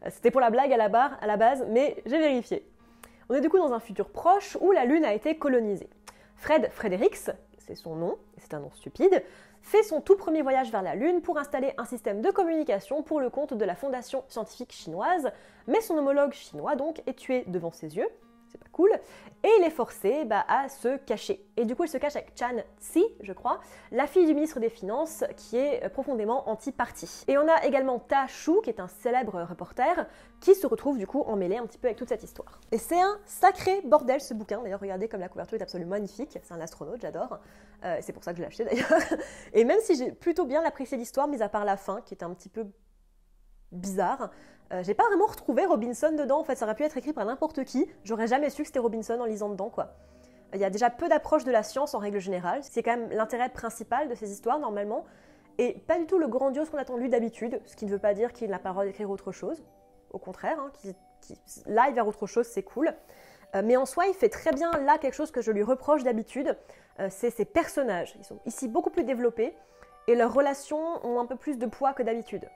Euh, 0.04 0.08
c'était 0.10 0.30
pour 0.30 0.40
la 0.40 0.50
blague 0.50 0.72
à 0.72 0.76
la 0.76 0.88
barre, 0.88 1.16
à 1.20 1.26
la 1.26 1.36
base, 1.36 1.64
mais 1.68 2.02
j'ai 2.06 2.18
vérifié. 2.18 2.66
On 3.30 3.34
est 3.34 3.40
du 3.40 3.48
coup 3.48 3.58
dans 3.58 3.72
un 3.72 3.80
futur 3.80 4.10
proche 4.10 4.58
où 4.60 4.72
la 4.72 4.84
Lune 4.84 5.04
a 5.04 5.14
été 5.14 5.38
colonisée. 5.38 5.88
Fred 6.36 6.70
Fredericks, 6.72 7.30
c'est 7.56 7.74
son 7.74 7.96
nom, 7.96 8.18
c'est 8.36 8.52
un 8.52 8.60
nom 8.60 8.70
stupide, 8.72 9.22
fait 9.62 9.82
son 9.82 10.02
tout 10.02 10.16
premier 10.16 10.42
voyage 10.42 10.70
vers 10.70 10.82
la 10.82 10.94
Lune 10.94 11.22
pour 11.22 11.38
installer 11.38 11.72
un 11.78 11.86
système 11.86 12.20
de 12.20 12.30
communication 12.30 13.02
pour 13.02 13.20
le 13.20 13.30
compte 13.30 13.54
de 13.54 13.64
la 13.64 13.74
Fondation 13.74 14.24
scientifique 14.28 14.72
chinoise, 14.72 15.30
mais 15.66 15.80
son 15.80 15.96
homologue 15.96 16.32
chinois 16.32 16.76
donc 16.76 17.02
est 17.06 17.14
tué 17.14 17.44
devant 17.46 17.72
ses 17.72 17.96
yeux, 17.96 18.08
c'est 18.54 18.62
pas 18.62 18.70
cool, 18.70 18.92
et 19.42 19.50
il 19.58 19.64
est 19.64 19.70
forcé 19.70 20.24
bah, 20.24 20.44
à 20.48 20.68
se 20.68 20.96
cacher. 20.98 21.44
Et 21.56 21.64
du 21.64 21.74
coup, 21.74 21.84
il 21.84 21.88
se 21.88 21.98
cache 21.98 22.14
avec 22.14 22.32
Chan 22.38 22.56
Tsi, 22.78 23.04
je 23.20 23.32
crois, 23.32 23.60
la 23.90 24.06
fille 24.06 24.26
du 24.26 24.34
ministre 24.34 24.60
des 24.60 24.68
Finances, 24.68 25.24
qui 25.36 25.56
est 25.56 25.88
profondément 25.90 26.48
anti-parti. 26.48 27.24
Et 27.26 27.36
on 27.36 27.48
a 27.48 27.64
également 27.64 27.98
Ta 27.98 28.28
Shu, 28.28 28.60
qui 28.62 28.70
est 28.70 28.78
un 28.78 28.86
célèbre 28.86 29.42
reporter, 29.42 30.06
qui 30.40 30.54
se 30.54 30.66
retrouve 30.66 30.98
du 30.98 31.06
coup 31.06 31.22
emmêlé 31.22 31.56
un 31.56 31.66
petit 31.66 31.78
peu 31.78 31.88
avec 31.88 31.98
toute 31.98 32.08
cette 32.08 32.22
histoire. 32.22 32.60
Et 32.70 32.78
c'est 32.78 33.00
un 33.00 33.18
sacré 33.24 33.80
bordel 33.82 34.20
ce 34.20 34.34
bouquin, 34.34 34.62
d'ailleurs 34.62 34.80
regardez 34.80 35.08
comme 35.08 35.20
la 35.20 35.28
couverture 35.28 35.58
est 35.58 35.62
absolument 35.62 35.90
magnifique, 35.92 36.38
c'est 36.42 36.54
un 36.54 36.60
astronaute, 36.60 37.00
j'adore. 37.00 37.40
Euh, 37.84 37.98
c'est 38.00 38.12
pour 38.12 38.22
ça 38.22 38.32
que 38.32 38.38
je 38.38 38.42
l'ai 38.42 38.48
acheté 38.48 38.64
d'ailleurs. 38.64 39.00
Et 39.52 39.64
même 39.64 39.80
si 39.80 39.96
j'ai 39.96 40.12
plutôt 40.12 40.46
bien 40.46 40.64
apprécié 40.64 40.96
l'histoire, 40.96 41.28
mis 41.28 41.42
à 41.42 41.48
part 41.48 41.64
la 41.64 41.76
fin, 41.76 42.00
qui 42.02 42.14
est 42.14 42.22
un 42.22 42.32
petit 42.32 42.48
peu 42.48 42.66
bizarre, 43.74 44.30
euh, 44.72 44.82
j'ai 44.82 44.94
pas 44.94 45.04
vraiment 45.04 45.26
retrouvé 45.26 45.66
Robinson 45.66 46.12
dedans. 46.12 46.40
En 46.40 46.44
fait, 46.44 46.56
ça 46.56 46.64
aurait 46.64 46.74
pu 46.74 46.84
être 46.84 46.96
écrit 46.96 47.12
par 47.12 47.24
n'importe 47.24 47.64
qui. 47.64 47.86
J'aurais 48.02 48.26
jamais 48.26 48.50
su 48.50 48.62
que 48.62 48.68
c'était 48.68 48.78
Robinson 48.78 49.18
en 49.20 49.24
lisant 49.24 49.48
dedans, 49.48 49.70
quoi. 49.70 49.94
Il 50.54 50.60
y 50.60 50.64
a 50.64 50.70
déjà 50.70 50.88
peu 50.88 51.08
d'approche 51.08 51.44
de 51.44 51.50
la 51.50 51.62
science 51.62 51.94
en 51.94 51.98
règle 51.98 52.20
générale. 52.20 52.60
C'est 52.62 52.82
quand 52.82 52.96
même 52.96 53.10
l'intérêt 53.10 53.48
principal 53.48 54.08
de 54.08 54.14
ces 54.14 54.30
histoires, 54.30 54.58
normalement. 54.58 55.04
Et 55.58 55.72
pas 55.86 55.98
du 55.98 56.06
tout 56.06 56.18
le 56.18 56.28
grandiose 56.28 56.70
qu'on 56.70 56.78
attend 56.78 56.94
de 56.94 57.00
lui 57.00 57.08
d'habitude, 57.08 57.60
ce 57.66 57.76
qui 57.76 57.86
ne 57.86 57.90
veut 57.90 57.98
pas 57.98 58.14
dire 58.14 58.32
qu'il 58.32 58.50
n'a 58.50 58.58
pas 58.58 58.70
le 58.70 58.74
droit 58.74 58.84
d'écrire 58.84 59.10
autre 59.10 59.32
chose. 59.32 59.62
Au 60.12 60.18
contraire, 60.18 60.58
hein, 60.60 60.70
là, 61.66 61.86
il 61.88 61.94
vers 61.94 62.06
autre 62.06 62.26
chose, 62.26 62.46
c'est 62.46 62.62
cool. 62.62 62.94
Euh, 63.54 63.62
mais 63.64 63.76
en 63.76 63.86
soi, 63.86 64.06
il 64.06 64.14
fait 64.14 64.28
très 64.28 64.52
bien 64.52 64.70
là 64.80 64.98
quelque 64.98 65.14
chose 65.14 65.30
que 65.30 65.40
je 65.40 65.50
lui 65.50 65.62
reproche 65.62 66.02
d'habitude, 66.02 66.56
euh, 67.00 67.08
c'est 67.10 67.30
ses 67.30 67.44
personnages. 67.44 68.16
Ils 68.18 68.24
sont 68.24 68.40
ici 68.46 68.68
beaucoup 68.68 68.90
plus 68.90 69.04
développés 69.04 69.56
et 70.06 70.14
leurs 70.14 70.32
relations 70.32 71.04
ont 71.06 71.20
un 71.20 71.26
peu 71.26 71.36
plus 71.36 71.58
de 71.58 71.66
poids 71.66 71.92
que 71.92 72.02
d'habitude. 72.02 72.48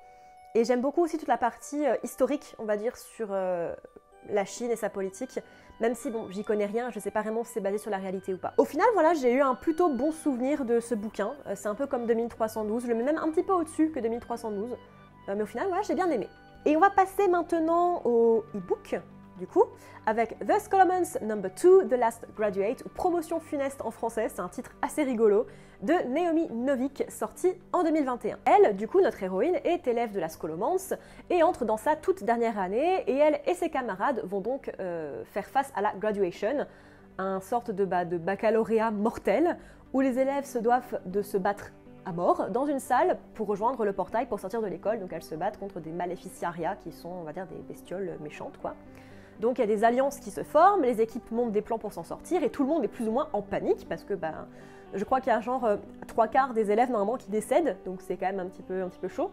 Et 0.55 0.65
j'aime 0.65 0.81
beaucoup 0.81 1.03
aussi 1.03 1.19
toute 1.19 1.29
la 1.29 1.39
partie 1.39 1.87
euh, 1.87 1.97
historique, 2.03 2.55
on 2.59 2.65
va 2.65 2.77
dire, 2.77 2.97
sur 2.97 3.29
la 3.31 4.45
Chine 4.45 4.71
et 4.71 4.77
sa 4.77 4.91
politique, 4.91 5.39
même 5.81 5.95
si 5.95 6.11
bon, 6.11 6.29
j'y 6.31 6.45
connais 6.45 6.67
rien, 6.67 6.91
je 6.91 6.99
sais 6.99 7.11
pas 7.11 7.23
vraiment 7.23 7.45
si 7.45 7.53
c'est 7.53 7.61
basé 7.61 7.79
sur 7.79 7.91
la 7.91 7.99
réalité 7.99 8.35
ou 8.35 8.39
pas. 8.39 8.53
Au 8.59 8.65
final, 8.65 8.87
voilà, 8.95 9.15
j'ai 9.15 9.33
eu 9.33 9.41
un 9.41 9.55
plutôt 9.55 9.89
bon 9.89 10.11
souvenir 10.11 10.65
de 10.65 10.81
ce 10.81 10.95
bouquin. 10.95 11.35
c'est 11.55 11.69
un 11.69 11.75
peu 11.75 11.87
comme 11.87 12.07
2312, 12.07 12.83
je 12.83 12.89
le 12.89 12.95
mets 12.95 13.05
même 13.05 13.19
un 13.19 13.31
petit 13.31 13.43
peu 13.43 13.53
au-dessus 13.53 13.91
que 13.91 14.01
2312, 14.01 14.77
mais 15.29 15.43
au 15.43 15.47
final, 15.47 15.69
voilà, 15.69 15.83
j'ai 15.83 15.95
bien 15.95 16.11
aimé. 16.11 16.29
Et 16.67 16.77
on 16.77 16.81
va 16.81 16.91
passer 16.91 17.29
maintenant 17.29 18.03
au 18.05 18.45
e-book 18.55 19.01
du 19.39 19.47
coup, 19.47 19.65
avec 20.07 20.39
The 20.41 20.61
Scholomans 20.61 21.19
Number 21.23 21.51
2, 21.51 21.89
The 21.89 21.93
Last 21.93 22.27
Graduate, 22.37 22.83
Promotion 22.95 23.41
funeste 23.41 23.81
en 23.83 23.91
français, 23.91 24.29
c'est 24.29 24.41
un 24.41 24.49
titre 24.49 24.73
assez 24.83 25.03
rigolo, 25.03 25.47
de 25.83 25.95
Naomi 26.09 26.49
Novik, 26.51 27.05
sorti 27.09 27.53
en 27.73 27.85
2021. 27.85 28.39
Elle, 28.45 28.77
du 28.77 28.89
coup, 28.89 29.01
notre 29.01 29.23
héroïne, 29.23 29.57
est 29.65 29.87
élève 29.87 30.13
de 30.13 30.21
la 30.21 30.29
Scholomance 30.29 30.93
et 31.31 31.43
entre 31.43 31.65
dans 31.65 31.77
sa 31.77 31.95
toute 31.95 32.25
dernière 32.25 32.59
année, 32.59 33.05
et 33.07 33.17
elle 33.17 33.41
et 33.47 33.55
ses 33.55 33.71
camarades 33.71 34.21
vont 34.25 34.41
donc 34.41 34.73
euh, 34.81 35.25
faire 35.25 35.47
face 35.47 35.73
à 35.77 35.81
la 35.81 35.93
graduation, 35.95 36.67
un 37.19 37.41
sorte 37.41 37.71
de, 37.71 37.85
de 37.85 38.19
baccalauréat 38.19 38.91
mortel, 38.91 39.57
où 39.93 40.01
les 40.01 40.19
élèves 40.19 40.45
se 40.45 40.59
doivent 40.59 41.01
de 41.07 41.23
se 41.23 41.39
battre 41.39 41.73
à 42.05 42.13
mort 42.13 42.49
dans 42.51 42.67
une 42.67 42.79
salle 42.79 43.19
pour 43.35 43.47
rejoindre 43.47 43.85
le 43.85 43.93
portail 43.93 44.27
pour 44.27 44.41
sortir 44.41 44.63
de 44.63 44.67
l'école. 44.67 44.99
Donc 44.99 45.13
elles 45.13 45.23
se 45.23 45.35
battent 45.35 45.59
contre 45.59 45.81
des 45.81 45.93
maléficiariats 45.93 46.77
qui 46.77 46.91
sont, 46.91 47.11
on 47.11 47.23
va 47.23 47.33
dire, 47.33 47.47
des 47.47 47.63
bestioles 47.69 48.17
méchantes, 48.21 48.59
quoi. 48.61 48.75
Donc 49.41 49.59
il 49.59 49.61
y 49.61 49.65
a 49.65 49.67
des 49.67 49.85
alliances 49.85 50.19
qui 50.19 50.31
se 50.31 50.43
forment, 50.43 50.83
les 50.83 51.01
équipes 51.01 51.31
montent 51.31 51.53
des 51.53 51.63
plans 51.63 51.79
pour 51.79 51.93
s'en 51.93 52.03
sortir 52.03 52.43
et 52.43 52.51
tout 52.51 52.63
le 52.63 52.69
monde 52.69 52.85
est 52.85 52.89
plus 52.89 53.07
ou 53.09 53.13
moins 53.13 53.29
en 53.33 53.43
panique 53.43 53.87
parce 53.89 54.05
que 54.05 54.15
ben, 54.15 54.47
je 54.95 55.05
crois 55.05 55.21
qu'il 55.21 55.33
y 55.33 55.37
a 55.37 55.41
genre 55.41 55.65
euh, 55.65 55.77
trois 56.07 56.29
quarts 56.29 56.55
des 56.55 56.71
élèves 56.71 56.91
normalement 56.91 57.17
qui 57.17 57.31
décèdent, 57.31 57.77
donc 57.85 58.01
c'est 58.03 58.17
quand 58.17 58.27
même 58.27 58.41
un 58.41 58.47
petit, 58.47 58.63
peu, 58.63 58.83
un 58.83 58.89
petit 58.89 58.99
peu 58.99 59.09
chaud. 59.09 59.31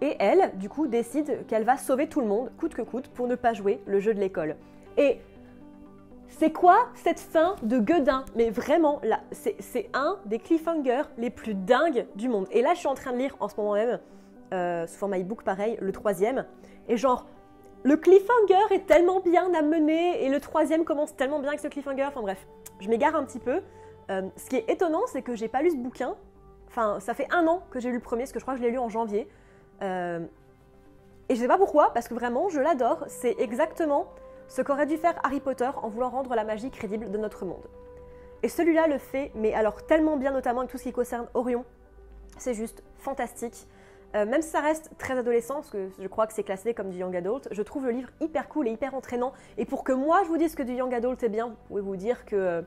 Et 0.00 0.16
elle, 0.20 0.56
du 0.56 0.68
coup, 0.68 0.86
décide 0.86 1.46
qu'elle 1.46 1.64
va 1.64 1.76
sauver 1.76 2.08
tout 2.08 2.20
le 2.20 2.26
monde, 2.26 2.50
coûte 2.56 2.74
que 2.74 2.82
coûte, 2.82 3.08
pour 3.08 3.26
ne 3.26 3.34
pas 3.34 3.52
jouer 3.52 3.80
le 3.86 3.98
jeu 3.98 4.14
de 4.14 4.20
l'école. 4.20 4.56
Et 4.96 5.20
c'est 6.28 6.52
quoi 6.52 6.88
cette 6.94 7.18
fin 7.18 7.56
de 7.62 7.78
Guedin 7.78 8.24
Mais 8.36 8.50
vraiment, 8.50 9.00
là, 9.02 9.20
c'est 9.32 9.90
un 9.94 10.18
des 10.26 10.38
cliffhangers 10.38 11.02
les 11.16 11.30
plus 11.30 11.54
dingues 11.54 12.06
du 12.14 12.28
monde. 12.28 12.46
Et 12.52 12.62
là, 12.62 12.74
je 12.74 12.78
suis 12.78 12.88
en 12.88 12.94
train 12.94 13.12
de 13.12 13.18
lire 13.18 13.36
en 13.40 13.48
ce 13.48 13.56
moment 13.56 13.74
même, 13.74 13.98
euh, 14.54 14.86
sous 14.86 14.96
format 14.98 15.18
e-book 15.18 15.42
pareil, 15.42 15.76
le 15.80 15.90
troisième. 15.90 16.46
Et 16.88 16.96
genre, 16.96 17.26
le 17.84 17.96
cliffhanger 17.96 18.74
est 18.74 18.86
tellement 18.86 19.20
bien 19.20 19.52
amené 19.54 20.24
et 20.24 20.28
le 20.28 20.40
troisième 20.40 20.84
commence 20.84 21.14
tellement 21.16 21.38
bien 21.38 21.48
avec 21.48 21.60
ce 21.60 21.68
cliffhanger. 21.68 22.04
Enfin 22.04 22.22
bref, 22.22 22.46
je 22.80 22.88
m'égare 22.88 23.14
un 23.14 23.24
petit 23.24 23.38
peu. 23.38 23.60
Euh, 24.10 24.22
ce 24.36 24.48
qui 24.48 24.56
est 24.56 24.68
étonnant, 24.68 25.02
c'est 25.06 25.22
que 25.22 25.34
j'ai 25.34 25.48
pas 25.48 25.62
lu 25.62 25.70
ce 25.70 25.76
bouquin. 25.76 26.16
Enfin, 26.66 27.00
ça 27.00 27.14
fait 27.14 27.26
un 27.32 27.46
an 27.46 27.62
que 27.70 27.80
j'ai 27.80 27.88
lu 27.88 27.96
le 27.96 28.00
premier, 28.00 28.22
parce 28.22 28.32
que 28.32 28.38
je 28.38 28.44
crois 28.44 28.54
que 28.54 28.60
je 28.60 28.64
l'ai 28.64 28.70
lu 28.70 28.78
en 28.78 28.88
janvier. 28.88 29.28
Euh, 29.82 30.20
et 31.28 31.34
je 31.34 31.40
sais 31.40 31.48
pas 31.48 31.58
pourquoi, 31.58 31.92
parce 31.92 32.08
que 32.08 32.14
vraiment, 32.14 32.48
je 32.48 32.60
l'adore. 32.60 33.04
C'est 33.08 33.38
exactement 33.38 34.06
ce 34.48 34.62
qu'aurait 34.62 34.86
dû 34.86 34.96
faire 34.96 35.14
Harry 35.22 35.40
Potter 35.40 35.70
en 35.82 35.88
voulant 35.88 36.08
rendre 36.08 36.34
la 36.34 36.44
magie 36.44 36.70
crédible 36.70 37.10
de 37.10 37.18
notre 37.18 37.44
monde. 37.44 37.66
Et 38.42 38.48
celui-là 38.48 38.86
le 38.86 38.98
fait, 38.98 39.30
mais 39.34 39.52
alors 39.52 39.84
tellement 39.84 40.16
bien, 40.16 40.32
notamment 40.32 40.60
avec 40.60 40.70
tout 40.70 40.78
ce 40.78 40.84
qui 40.84 40.92
concerne 40.92 41.26
Orion. 41.34 41.64
C'est 42.38 42.54
juste 42.54 42.82
fantastique. 42.98 43.66
Euh, 44.14 44.24
même 44.24 44.40
si 44.40 44.48
ça 44.48 44.60
reste 44.60 44.90
très 44.98 45.18
adolescent, 45.18 45.56
parce 45.56 45.70
que 45.70 45.90
je 45.98 46.08
crois 46.08 46.26
que 46.26 46.32
c'est 46.32 46.42
classé 46.42 46.72
comme 46.72 46.90
du 46.90 46.98
young 46.98 47.14
adult, 47.14 47.46
je 47.50 47.62
trouve 47.62 47.84
le 47.84 47.90
livre 47.90 48.08
hyper 48.20 48.48
cool 48.48 48.68
et 48.68 48.72
hyper 48.72 48.94
entraînant. 48.94 49.32
Et 49.58 49.66
pour 49.66 49.84
que 49.84 49.92
moi 49.92 50.22
je 50.24 50.28
vous 50.28 50.38
dise 50.38 50.54
que 50.54 50.62
du 50.62 50.72
young 50.72 50.92
adult 50.94 51.22
est 51.22 51.28
bien, 51.28 51.48
vous 51.48 51.56
pouvez 51.68 51.82
vous 51.82 51.96
dire 51.96 52.24
que, 52.24 52.64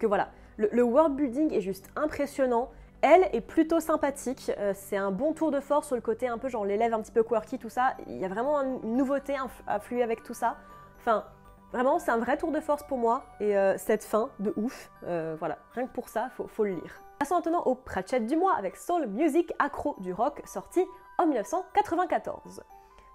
que 0.00 0.06
voilà, 0.06 0.30
le, 0.56 0.82
world 0.82 1.14
building 1.14 1.52
est 1.52 1.60
juste 1.60 1.88
impressionnant. 1.94 2.70
Elle 3.02 3.28
est 3.32 3.40
plutôt 3.40 3.80
sympathique, 3.80 4.50
euh, 4.58 4.72
c'est 4.74 4.96
un 4.96 5.10
bon 5.10 5.32
tour 5.32 5.50
de 5.50 5.60
force 5.60 5.86
sur 5.88 5.96
le 5.96 6.02
côté 6.02 6.28
un 6.28 6.38
peu 6.38 6.48
genre 6.48 6.64
l'élève 6.64 6.94
un 6.94 7.00
petit 7.00 7.12
peu 7.12 7.22
quirky, 7.22 7.58
tout 7.58 7.68
ça. 7.68 7.94
Il 8.08 8.18
y 8.18 8.24
a 8.24 8.28
vraiment 8.28 8.60
une 8.62 8.96
nouveauté 8.96 9.36
à 9.66 9.78
fluer 9.78 10.02
avec 10.02 10.22
tout 10.24 10.34
ça. 10.34 10.56
Enfin, 10.98 11.24
vraiment, 11.72 11.98
c'est 11.98 12.12
un 12.12 12.18
vrai 12.18 12.36
tour 12.36 12.52
de 12.52 12.60
force 12.60 12.82
pour 12.84 12.98
moi. 12.98 13.24
Et 13.40 13.56
euh, 13.56 13.76
cette 13.76 14.04
fin, 14.04 14.30
de 14.38 14.52
ouf, 14.56 14.90
voilà, 15.02 15.58
rien 15.74 15.86
que 15.86 15.92
pour 15.92 16.08
ça, 16.08 16.30
faut, 16.36 16.46
faut 16.46 16.64
le 16.64 16.74
lire. 16.74 17.02
Passons 17.22 17.36
maintenant 17.36 17.62
au 17.66 17.76
Pratchett 17.76 18.26
du 18.26 18.34
mois 18.34 18.56
avec 18.56 18.74
Soul 18.74 19.06
Music 19.06 19.52
Accro 19.60 19.94
du 20.00 20.12
rock 20.12 20.42
sorti 20.44 20.84
en 21.18 21.26
1994. 21.26 22.64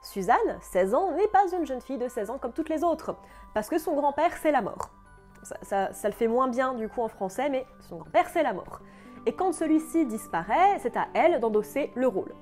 Suzanne, 0.02 0.38
16 0.62 0.94
ans, 0.94 1.12
n'est 1.12 1.28
pas 1.28 1.44
une 1.52 1.66
jeune 1.66 1.82
fille 1.82 1.98
de 1.98 2.08
16 2.08 2.30
ans 2.30 2.38
comme 2.38 2.54
toutes 2.54 2.70
les 2.70 2.86
autres, 2.86 3.18
parce 3.54 3.68
que 3.68 3.78
son 3.78 3.96
grand-père 3.96 4.32
c'est 4.42 4.54
la 4.54 4.62
mort. 4.62 4.92
Ça, 5.62 5.90
le 6.06 6.12
fait 6.14 6.30
moins 6.30 6.48
bien 6.48 6.74
du 6.74 6.88
coup 6.88 7.02
en 7.02 7.10
français, 7.10 7.50
mais 7.50 7.66
son 7.82 7.98
grand-père 7.98 8.30
c'est 8.30 8.44
la 8.44 8.54
mort. 8.54 8.80
Et 9.26 9.34
quand 9.34 9.52
celui-ci 9.52 10.06
disparaît, 10.06 10.80
c'est 10.80 10.96
à 10.96 11.08
elle 11.14 11.42
d'endosser 11.42 11.92
le 11.96 12.08
rôle. 12.08 12.34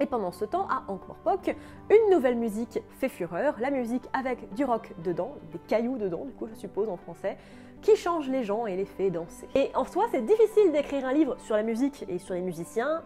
Et 0.00 0.06
pendant 0.06 0.32
ce 0.32 0.46
temps, 0.46 0.66
à 0.70 0.90
Ankh-Morpok, 0.90 1.54
une 1.90 2.14
nouvelle 2.14 2.36
musique 2.36 2.80
fait 2.98 3.10
fureur, 3.10 3.56
la 3.60 3.70
musique 3.70 4.08
avec 4.14 4.54
du 4.54 4.64
rock 4.64 4.94
dedans, 5.04 5.34
des 5.52 5.58
cailloux 5.58 5.98
dedans, 5.98 6.24
du 6.24 6.32
coup 6.32 6.48
je 6.48 6.54
suppose 6.54 6.88
en 6.88 6.96
français, 6.96 7.36
qui 7.84 7.96
change 7.96 8.30
les 8.30 8.42
gens 8.44 8.66
et 8.66 8.76
les 8.76 8.86
fait 8.86 9.10
danser. 9.10 9.46
Et 9.54 9.70
en 9.74 9.84
soi, 9.84 10.06
c'est 10.10 10.24
difficile 10.24 10.72
d'écrire 10.72 11.04
un 11.04 11.12
livre 11.12 11.36
sur 11.40 11.54
la 11.54 11.62
musique 11.62 12.04
et 12.08 12.18
sur 12.18 12.34
les 12.34 12.40
musiciens, 12.40 13.02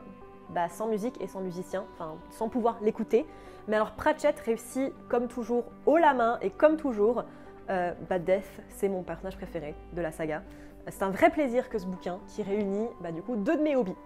bah, 0.50 0.68
sans 0.68 0.86
musique 0.86 1.20
et 1.20 1.26
sans 1.26 1.40
musicien, 1.40 1.84
enfin 1.94 2.14
sans 2.30 2.48
pouvoir 2.48 2.78
l'écouter. 2.80 3.26
Mais 3.66 3.74
alors 3.74 3.90
Pratchett 3.92 4.38
réussit 4.38 4.92
comme 5.08 5.26
toujours 5.26 5.64
haut 5.84 5.96
la 5.96 6.14
main 6.14 6.38
et 6.42 6.50
comme 6.50 6.76
toujours, 6.76 7.24
euh, 7.70 7.92
bah, 8.08 8.20
Death, 8.20 8.62
c'est 8.68 8.88
mon 8.88 9.02
personnage 9.02 9.36
préféré 9.36 9.74
de 9.94 10.00
la 10.00 10.12
saga. 10.12 10.42
C'est 10.86 11.02
un 11.02 11.10
vrai 11.10 11.30
plaisir 11.30 11.68
que 11.68 11.78
ce 11.78 11.86
bouquin 11.86 12.20
qui 12.28 12.44
réunit 12.44 12.86
bah, 13.00 13.10
du 13.10 13.20
coup 13.20 13.34
deux 13.34 13.56
de 13.56 13.62
mes 13.62 13.74
hobbies. 13.74 13.96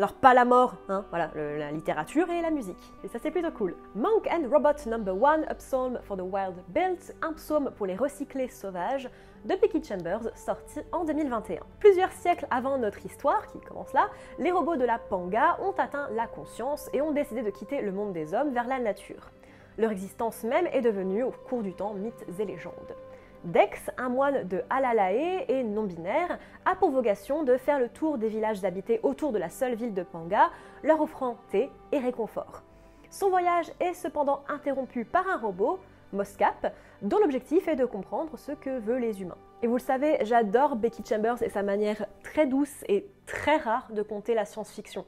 Alors 0.00 0.14
pas 0.14 0.32
la 0.32 0.46
mort, 0.46 0.76
hein, 0.88 1.04
voilà, 1.10 1.30
la 1.34 1.70
littérature 1.70 2.30
et 2.30 2.40
la 2.40 2.50
musique. 2.50 2.94
Et 3.04 3.08
ça 3.08 3.18
c'est 3.22 3.30
plutôt 3.30 3.50
cool. 3.50 3.76
Monk 3.94 4.26
and 4.32 4.48
Robot 4.50 4.88
Number 4.88 5.12
1, 5.14 5.42
A 5.42 5.54
Psalm 5.56 6.00
for 6.04 6.16
the 6.16 6.22
Wild 6.22 6.54
Built, 6.68 7.14
un 7.20 7.34
psaume 7.34 7.70
pour 7.76 7.84
les 7.84 7.96
recyclés 7.96 8.48
sauvages, 8.48 9.10
de 9.44 9.54
Becky 9.56 9.84
Chambers, 9.84 10.34
sorti 10.34 10.80
en 10.92 11.04
2021. 11.04 11.60
Plusieurs 11.80 12.12
siècles 12.12 12.46
avant 12.50 12.78
notre 12.78 13.04
histoire, 13.04 13.46
qui 13.48 13.60
commence 13.60 13.92
là, 13.92 14.08
les 14.38 14.50
robots 14.50 14.76
de 14.76 14.86
la 14.86 14.98
Panga 14.98 15.58
ont 15.60 15.74
atteint 15.76 16.08
la 16.16 16.26
conscience 16.26 16.88
et 16.94 17.02
ont 17.02 17.10
décidé 17.10 17.42
de 17.42 17.50
quitter 17.50 17.82
le 17.82 17.92
monde 17.92 18.14
des 18.14 18.32
hommes 18.32 18.54
vers 18.54 18.68
la 18.68 18.78
nature. 18.78 19.28
Leur 19.76 19.90
existence 19.90 20.44
même 20.44 20.66
est 20.68 20.80
devenue, 20.80 21.24
au 21.24 21.30
cours 21.30 21.62
du 21.62 21.74
temps, 21.74 21.92
mythes 21.92 22.24
et 22.38 22.44
légendes. 22.46 22.96
Dex, 23.44 23.90
un 23.96 24.10
moine 24.10 24.46
de 24.46 24.62
Alalae 24.68 25.46
et 25.48 25.64
non-binaire, 25.64 26.38
a 26.66 26.76
pour 26.76 26.90
vocation 26.90 27.42
de 27.42 27.56
faire 27.56 27.78
le 27.78 27.88
tour 27.88 28.18
des 28.18 28.28
villages 28.28 28.62
habités 28.64 29.00
autour 29.02 29.32
de 29.32 29.38
la 29.38 29.48
seule 29.48 29.74
ville 29.74 29.94
de 29.94 30.02
Panga, 30.02 30.50
leur 30.82 31.00
offrant 31.00 31.38
thé 31.50 31.70
et 31.90 31.98
réconfort. 31.98 32.62
Son 33.08 33.30
voyage 33.30 33.72
est 33.80 33.94
cependant 33.94 34.42
interrompu 34.48 35.06
par 35.06 35.26
un 35.26 35.38
robot, 35.38 35.80
Moscap, 36.12 36.74
dont 37.00 37.18
l'objectif 37.18 37.66
est 37.66 37.76
de 37.76 37.86
comprendre 37.86 38.36
ce 38.36 38.52
que 38.52 38.78
veulent 38.78 39.00
les 39.00 39.22
humains. 39.22 39.38
Et 39.62 39.66
vous 39.66 39.76
le 39.76 39.80
savez, 39.80 40.18
j'adore 40.22 40.76
Becky 40.76 41.02
Chambers 41.02 41.42
et 41.42 41.48
sa 41.48 41.62
manière 41.62 42.04
très 42.22 42.46
douce 42.46 42.84
et 42.88 43.06
très 43.24 43.56
rare 43.56 43.88
de 43.90 44.02
compter 44.02 44.34
la 44.34 44.44
science-fiction. 44.44 45.06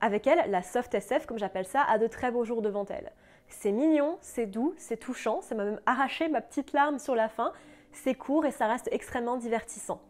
Avec 0.00 0.26
elle, 0.26 0.50
la 0.50 0.62
soft 0.62 0.94
SF, 0.94 1.26
comme 1.26 1.38
j'appelle 1.38 1.66
ça, 1.66 1.82
a 1.82 1.98
de 1.98 2.06
très 2.06 2.30
beaux 2.30 2.44
jours 2.44 2.62
devant 2.62 2.86
elle. 2.86 3.12
C'est 3.48 3.72
mignon, 3.72 4.18
c'est 4.20 4.46
doux, 4.46 4.74
c'est 4.76 4.96
touchant, 4.96 5.40
ça 5.40 5.54
m'a 5.54 5.64
même 5.64 5.80
arraché 5.86 6.28
ma 6.28 6.40
petite 6.40 6.72
larme 6.72 6.98
sur 6.98 7.14
la 7.14 7.28
fin, 7.28 7.52
c'est 7.92 8.14
court 8.14 8.46
et 8.46 8.50
ça 8.50 8.66
reste 8.66 8.88
extrêmement 8.92 9.36
divertissant. 9.36 10.00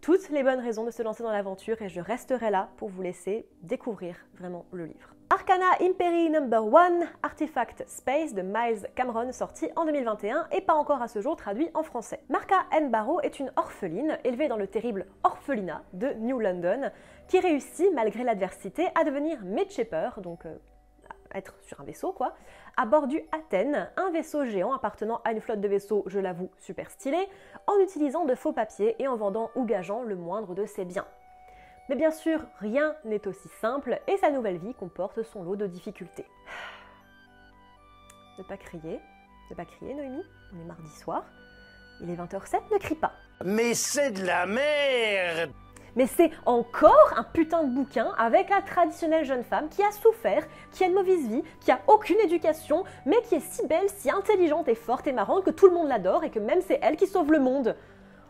Toutes 0.00 0.30
les 0.30 0.42
bonnes 0.42 0.60
raisons 0.60 0.84
de 0.84 0.90
se 0.90 1.02
lancer 1.02 1.22
dans 1.22 1.32
l'aventure 1.32 1.80
et 1.82 1.88
je 1.88 2.00
resterai 2.00 2.50
là 2.50 2.68
pour 2.76 2.88
vous 2.88 3.02
laisser 3.02 3.46
découvrir 3.62 4.16
vraiment 4.34 4.64
le 4.72 4.86
livre. 4.86 5.14
Arcana 5.30 5.66
Imperi 5.82 6.30
Number 6.30 6.74
1 6.74 7.00
Artifact 7.22 7.84
Space 7.86 8.32
de 8.32 8.40
Miles 8.40 8.88
Cameron 8.94 9.30
sorti 9.32 9.68
en 9.76 9.84
2021 9.84 10.48
et 10.52 10.62
pas 10.62 10.72
encore 10.72 11.02
à 11.02 11.08
ce 11.08 11.20
jour 11.20 11.36
traduit 11.36 11.68
en 11.74 11.82
français. 11.82 12.22
Marka 12.30 12.56
N. 12.72 12.90
Barrow 12.90 13.20
est 13.20 13.38
une 13.38 13.52
orpheline 13.56 14.18
élevée 14.24 14.48
dans 14.48 14.56
le 14.56 14.66
terrible 14.66 15.06
orphelinat 15.24 15.82
de 15.92 16.14
New 16.14 16.38
London 16.38 16.90
qui 17.28 17.40
réussit 17.40 17.92
malgré 17.92 18.24
l'adversité 18.24 18.88
à 18.94 19.04
devenir 19.04 19.42
Midshipper, 19.42 20.10
donc 20.22 20.46
euh, 20.46 20.56
être 21.34 21.54
sur 21.60 21.78
un 21.80 21.84
vaisseau 21.84 22.12
quoi, 22.12 22.34
à 22.78 22.86
bord 22.86 23.08
du 23.08 23.20
Athènes, 23.32 23.90
un 23.96 24.10
vaisseau 24.12 24.44
géant 24.44 24.72
appartenant 24.72 25.20
à 25.24 25.32
une 25.32 25.40
flotte 25.40 25.60
de 25.60 25.66
vaisseaux, 25.66 26.04
je 26.06 26.20
l'avoue, 26.20 26.48
super 26.58 26.92
stylé, 26.92 27.18
en 27.66 27.76
utilisant 27.80 28.24
de 28.24 28.36
faux 28.36 28.52
papiers 28.52 28.94
et 29.02 29.08
en 29.08 29.16
vendant 29.16 29.50
ou 29.56 29.64
gageant 29.64 30.04
le 30.04 30.14
moindre 30.14 30.54
de 30.54 30.64
ses 30.64 30.84
biens. 30.84 31.06
Mais 31.88 31.96
bien 31.96 32.12
sûr, 32.12 32.40
rien 32.60 32.94
n'est 33.04 33.26
aussi 33.26 33.48
simple 33.60 34.00
et 34.06 34.16
sa 34.18 34.30
nouvelle 34.30 34.58
vie 34.58 34.74
comporte 34.74 35.24
son 35.24 35.42
lot 35.42 35.56
de 35.56 35.66
difficultés. 35.66 36.24
Ne 38.38 38.44
pas 38.44 38.56
crier, 38.56 39.00
ne 39.50 39.56
pas 39.56 39.64
crier 39.64 39.94
Noémie, 39.94 40.22
on 40.54 40.60
est 40.60 40.64
mardi 40.64 40.90
soir, 40.90 41.24
il 42.00 42.08
est 42.08 42.14
20h07, 42.14 42.60
ne 42.72 42.78
crie 42.78 42.94
pas. 42.94 43.12
Mais 43.44 43.74
c'est 43.74 44.12
de 44.12 44.24
la 44.24 44.46
merde 44.46 45.50
mais 45.98 46.06
c'est 46.06 46.30
encore 46.46 47.12
un 47.16 47.24
putain 47.24 47.64
de 47.64 47.74
bouquin 47.74 48.12
avec 48.16 48.50
la 48.50 48.62
traditionnelle 48.62 49.24
jeune 49.24 49.42
femme 49.42 49.68
qui 49.68 49.82
a 49.82 49.90
souffert, 49.90 50.46
qui 50.70 50.84
a 50.84 50.86
une 50.86 50.94
mauvaise 50.94 51.26
vie, 51.26 51.42
qui 51.60 51.72
a 51.72 51.80
aucune 51.88 52.20
éducation, 52.20 52.84
mais 53.04 53.20
qui 53.28 53.34
est 53.34 53.40
si 53.40 53.66
belle, 53.66 53.88
si 53.96 54.08
intelligente 54.08 54.68
et 54.68 54.76
forte 54.76 55.08
et 55.08 55.12
marrante 55.12 55.44
que 55.44 55.50
tout 55.50 55.66
le 55.66 55.74
monde 55.74 55.88
l'adore 55.88 56.22
et 56.22 56.30
que 56.30 56.38
même 56.38 56.60
c'est 56.60 56.78
elle 56.82 56.94
qui 56.94 57.08
sauve 57.08 57.32
le 57.32 57.40
monde. 57.40 57.74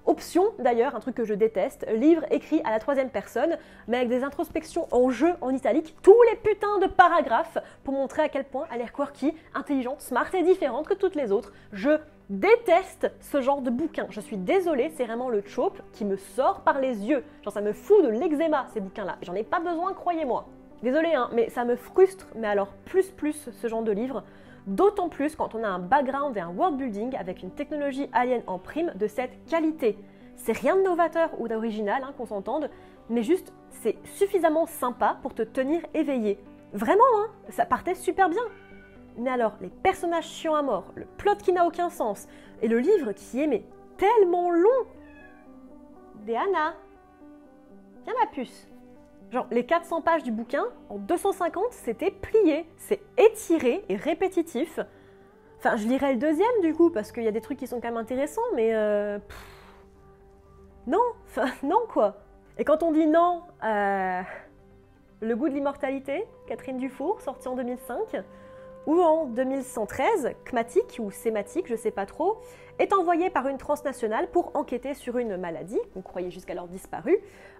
Option, 0.06 0.46
d'ailleurs, 0.58 0.96
un 0.96 1.00
truc 1.00 1.14
que 1.14 1.26
je 1.26 1.34
déteste, 1.34 1.86
livre 1.92 2.24
écrit 2.30 2.62
à 2.64 2.70
la 2.70 2.78
troisième 2.78 3.10
personne, 3.10 3.58
mais 3.86 3.98
avec 3.98 4.08
des 4.08 4.24
introspections 4.24 4.88
en 4.90 5.10
jeu 5.10 5.34
en 5.42 5.50
italique, 5.50 5.94
tous 6.00 6.22
les 6.30 6.36
putains 6.36 6.78
de 6.78 6.86
paragraphes 6.86 7.58
pour 7.84 7.92
montrer 7.92 8.22
à 8.22 8.30
quel 8.30 8.44
point 8.44 8.66
elle 8.74 8.80
est 8.80 8.90
quirky, 8.90 9.34
intelligente, 9.54 10.00
smart 10.00 10.34
et 10.34 10.42
différente 10.42 10.88
que 10.88 10.94
toutes 10.94 11.16
les 11.16 11.32
autres. 11.32 11.52
Je 11.72 11.98
déteste 12.30 13.10
ce 13.20 13.40
genre 13.40 13.62
de 13.62 13.70
bouquin. 13.70 14.06
Je 14.10 14.20
suis 14.20 14.36
désolée, 14.36 14.90
c'est 14.94 15.04
vraiment 15.04 15.28
le 15.28 15.42
chope 15.46 15.80
qui 15.92 16.04
me 16.04 16.16
sort 16.16 16.60
par 16.60 16.80
les 16.80 17.04
yeux. 17.06 17.24
Genre 17.42 17.52
ça 17.52 17.60
me 17.60 17.72
fout 17.72 18.04
de 18.04 18.08
l'eczéma 18.08 18.66
ces 18.72 18.80
bouquins-là. 18.80 19.16
J'en 19.22 19.34
ai 19.34 19.44
pas 19.44 19.60
besoin, 19.60 19.92
croyez-moi. 19.94 20.46
Désolée, 20.82 21.14
hein, 21.14 21.28
mais 21.32 21.48
ça 21.48 21.64
me 21.64 21.74
frustre, 21.74 22.26
mais 22.36 22.46
alors 22.46 22.68
plus 22.84 23.10
plus 23.10 23.50
ce 23.50 23.68
genre 23.68 23.82
de 23.82 23.92
livre. 23.92 24.22
D'autant 24.66 25.08
plus 25.08 25.34
quand 25.34 25.54
on 25.54 25.64
a 25.64 25.68
un 25.68 25.78
background 25.78 26.36
et 26.36 26.40
un 26.40 26.50
world 26.50 26.76
building 26.76 27.16
avec 27.16 27.42
une 27.42 27.50
technologie 27.50 28.08
alien 28.12 28.42
en 28.46 28.58
prime 28.58 28.92
de 28.94 29.06
cette 29.06 29.32
qualité. 29.46 29.98
C'est 30.36 30.56
rien 30.56 30.76
de 30.76 30.82
novateur 30.82 31.30
ou 31.40 31.48
d'original, 31.48 32.02
hein, 32.04 32.12
qu'on 32.16 32.26
s'entende, 32.26 32.70
mais 33.08 33.22
juste 33.22 33.52
c'est 33.70 33.96
suffisamment 34.04 34.66
sympa 34.66 35.18
pour 35.22 35.34
te 35.34 35.42
tenir 35.42 35.80
éveillé. 35.94 36.38
Vraiment, 36.74 37.02
hein, 37.16 37.28
ça 37.48 37.64
partait 37.64 37.94
super 37.94 38.28
bien. 38.28 38.42
Mais 39.18 39.30
alors, 39.30 39.54
les 39.60 39.68
personnages 39.68 40.28
chiants 40.28 40.54
à 40.54 40.62
mort, 40.62 40.92
le 40.94 41.04
plot 41.04 41.36
qui 41.36 41.52
n'a 41.52 41.66
aucun 41.66 41.90
sens, 41.90 42.28
et 42.62 42.68
le 42.68 42.78
livre 42.78 43.12
qui 43.12 43.42
est 43.42 43.46
mais 43.46 43.64
tellement 43.96 44.50
long. 44.50 44.86
Déana, 46.24 46.74
viens 48.04 48.14
ma 48.20 48.26
puce. 48.30 48.68
Genre, 49.30 49.46
les 49.50 49.66
400 49.66 50.00
pages 50.00 50.22
du 50.22 50.32
bouquin, 50.32 50.64
en 50.88 50.98
250, 50.98 51.64
c'était 51.70 52.10
plié. 52.10 52.66
C'est 52.76 53.00
étiré 53.18 53.84
et 53.88 53.96
répétitif. 53.96 54.80
Enfin, 55.58 55.76
je 55.76 55.86
lirai 55.86 56.12
le 56.12 56.18
deuxième 56.18 56.60
du 56.62 56.72
coup, 56.74 56.90
parce 56.90 57.12
qu'il 57.12 57.24
y 57.24 57.28
a 57.28 57.32
des 57.32 57.40
trucs 57.40 57.58
qui 57.58 57.66
sont 57.66 57.80
quand 57.80 57.88
même 57.88 57.96
intéressants, 57.96 58.40
mais. 58.54 58.74
Euh, 58.74 59.18
non, 60.86 61.02
enfin, 61.26 61.46
non 61.62 61.80
quoi. 61.88 62.16
Et 62.56 62.64
quand 62.64 62.82
on 62.82 62.92
dit 62.92 63.06
non, 63.06 63.42
euh, 63.64 64.22
Le 65.20 65.36
goût 65.36 65.48
de 65.48 65.54
l'immortalité, 65.54 66.24
Catherine 66.46 66.78
Dufour, 66.78 67.20
sortie 67.20 67.48
en 67.48 67.56
2005, 67.56 68.22
ou 68.88 69.02
en 69.02 69.26
2113, 69.26 70.30
Kmatic 70.46 70.96
ou 70.98 71.10
Sématique, 71.10 71.66
je 71.68 71.76
sais 71.76 71.90
pas 71.90 72.06
trop, 72.06 72.38
est 72.78 72.94
envoyé 72.94 73.28
par 73.28 73.46
une 73.46 73.58
transnationale 73.58 74.30
pour 74.30 74.56
enquêter 74.56 74.94
sur 74.94 75.18
une 75.18 75.36
maladie, 75.36 75.78
qu'on 75.92 76.00
croyait 76.00 76.30
jusqu'alors 76.30 76.68
disparue, 76.68 77.18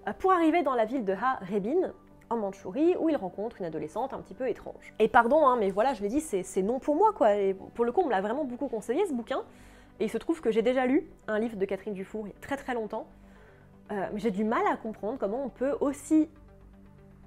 euh, 0.08 0.12
pour 0.18 0.32
arriver 0.32 0.62
dans 0.62 0.75
la 0.75 0.87
ville 0.87 1.04
de 1.04 1.12
Ha-Rebin, 1.12 1.92
en 2.30 2.37
Mandchourie, 2.38 2.97
où 2.99 3.11
il 3.11 3.16
rencontre 3.16 3.61
une 3.61 3.66
adolescente 3.66 4.14
un 4.14 4.20
petit 4.20 4.32
peu 4.32 4.49
étrange. 4.49 4.94
Et 4.99 5.08
pardon, 5.08 5.47
hein, 5.47 5.58
mais 5.61 5.70
voilà, 5.70 5.92
je 5.92 6.00
l'ai 6.00 6.08
dit, 6.08 6.20
c'est 6.23 6.62
non 6.62 6.78
pour 6.78 6.97
moi, 6.97 7.12
quoi. 7.12 7.28
Pour 7.75 7.85
le 7.85 7.92
coup, 7.92 8.00
on 8.00 8.06
me 8.06 8.11
l'a 8.11 8.23
vraiment 8.23 8.44
beaucoup 8.44 8.68
conseillé, 8.68 9.04
ce 9.06 9.12
bouquin. 9.12 9.42
Et 10.00 10.04
il 10.04 10.11
se 10.11 10.18
trouve 10.18 10.40
que 10.40 10.50
j'ai 10.50 10.62
déjà 10.62 10.87
lu 10.87 11.11
un 11.26 11.38
livre 11.38 11.56
de 11.56 11.64
Catherine 11.66 11.92
Dufour 11.92 12.26
il 12.26 12.30
y 12.30 12.37
a 12.37 12.40
très 12.40 12.56
très 12.56 12.73
longtemps. 12.73 13.06
Euh, 13.92 14.06
j'ai 14.14 14.30
du 14.30 14.44
mal 14.44 14.62
à 14.73 14.76
comprendre 14.76 15.18
comment 15.18 15.44
on 15.44 15.50
peut 15.50 15.75
aussi 15.80 16.30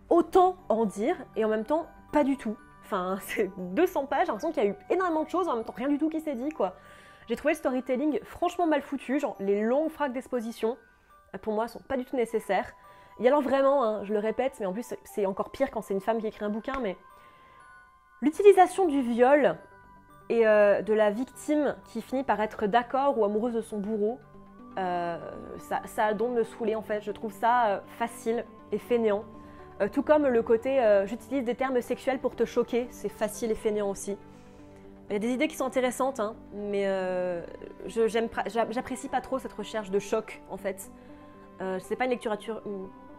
autant 0.10 0.56
en 0.70 0.86
dire 0.86 1.18
et 1.36 1.46
en 1.46 1.50
même 1.50 1.66
temps 1.66 1.86
pas 2.12 2.24
du 2.24 2.36
tout. 2.36 2.58
Enfin, 2.92 3.18
c'est 3.22 3.50
200 3.58 4.06
pages, 4.06 4.22
j'ai 4.22 4.28
l'impression 4.28 4.52
qu'il 4.52 4.64
y 4.64 4.68
a 4.68 4.70
eu 4.70 4.76
énormément 4.90 5.24
de 5.24 5.30
choses, 5.30 5.48
en 5.48 5.56
même 5.56 5.64
temps 5.64 5.74
rien 5.76 5.88
du 5.88 5.98
tout 5.98 6.10
qui 6.10 6.20
s'est 6.20 6.36
dit, 6.36 6.50
quoi. 6.50 6.76
J'ai 7.30 7.36
trouvé 7.36 7.54
le 7.54 7.58
storytelling 7.58 8.20
franchement 8.24 8.68
mal 8.68 8.82
foutu, 8.82 9.20
genre 9.20 9.36
les 9.40 9.62
longues 9.62 9.90
phrases 9.90 10.12
d'exposition, 10.12 10.78
euh, 11.34 11.38
pour 11.38 11.54
moi, 11.54 11.68
sont 11.68 11.80
pas 11.80 11.96
du 11.96 12.04
tout 12.04 12.18
nécessaires. 12.18 12.74
Et 13.20 13.28
alors 13.28 13.42
vraiment, 13.42 13.84
hein, 13.84 14.04
je 14.04 14.14
le 14.14 14.20
répète, 14.20 14.58
mais 14.60 14.66
en 14.66 14.74
plus 14.74 14.94
c'est 15.04 15.26
encore 15.26 15.52
pire 15.52 15.72
quand 15.72 15.82
c'est 15.82 15.94
une 15.94 16.02
femme 16.02 16.20
qui 16.20 16.28
écrit 16.28 16.44
un 16.44 16.50
bouquin, 16.50 16.80
mais 16.82 16.98
l'utilisation 18.22 18.88
du 18.88 19.02
viol 19.02 19.58
et 20.30 20.48
euh, 20.48 20.82
de 20.82 20.94
la 20.94 21.12
victime 21.12 21.76
qui 21.86 22.02
finit 22.02 22.24
par 22.24 22.42
être 22.42 22.68
d'accord 22.68 23.18
ou 23.18 23.24
amoureuse 23.24 23.54
de 23.54 23.62
son 23.62 23.78
bourreau, 23.78 24.20
euh, 24.78 25.18
ça, 25.60 25.82
ça, 25.86 26.06
a 26.06 26.14
donc 26.14 26.34
me 26.34 26.44
saouler 26.44 26.76
en 26.76 26.82
fait. 26.82 27.02
Je 27.02 27.12
trouve 27.12 27.32
ça 27.32 27.84
facile 27.98 28.46
et 28.72 28.78
fainéant. 28.78 29.24
Tout 29.90 30.04
comme 30.04 30.28
le 30.28 30.44
côté 30.44 30.80
j'utilise 31.06 31.44
des 31.44 31.56
termes 31.56 31.82
sexuels 31.82 32.20
pour 32.20 32.36
te 32.36 32.46
choquer, 32.46 32.88
c'est 32.92 33.10
facile 33.10 33.52
et 33.52 33.56
fainéant 33.56 33.90
aussi. 33.90 34.18
Il 35.10 35.14
y 35.14 35.16
a 35.16 35.20
des 35.20 35.30
idées 35.30 35.48
qui 35.48 35.56
sont 35.56 35.66
intéressantes, 35.66 36.20
hein, 36.20 36.36
mais 36.54 36.86
j'apprécie 37.88 39.10
pas 39.10 39.22
trop 39.22 39.40
cette 39.40 39.54
recherche 39.54 39.92
de 39.92 40.00
choc 40.00 40.42
en 40.50 40.58
fait. 40.58 40.92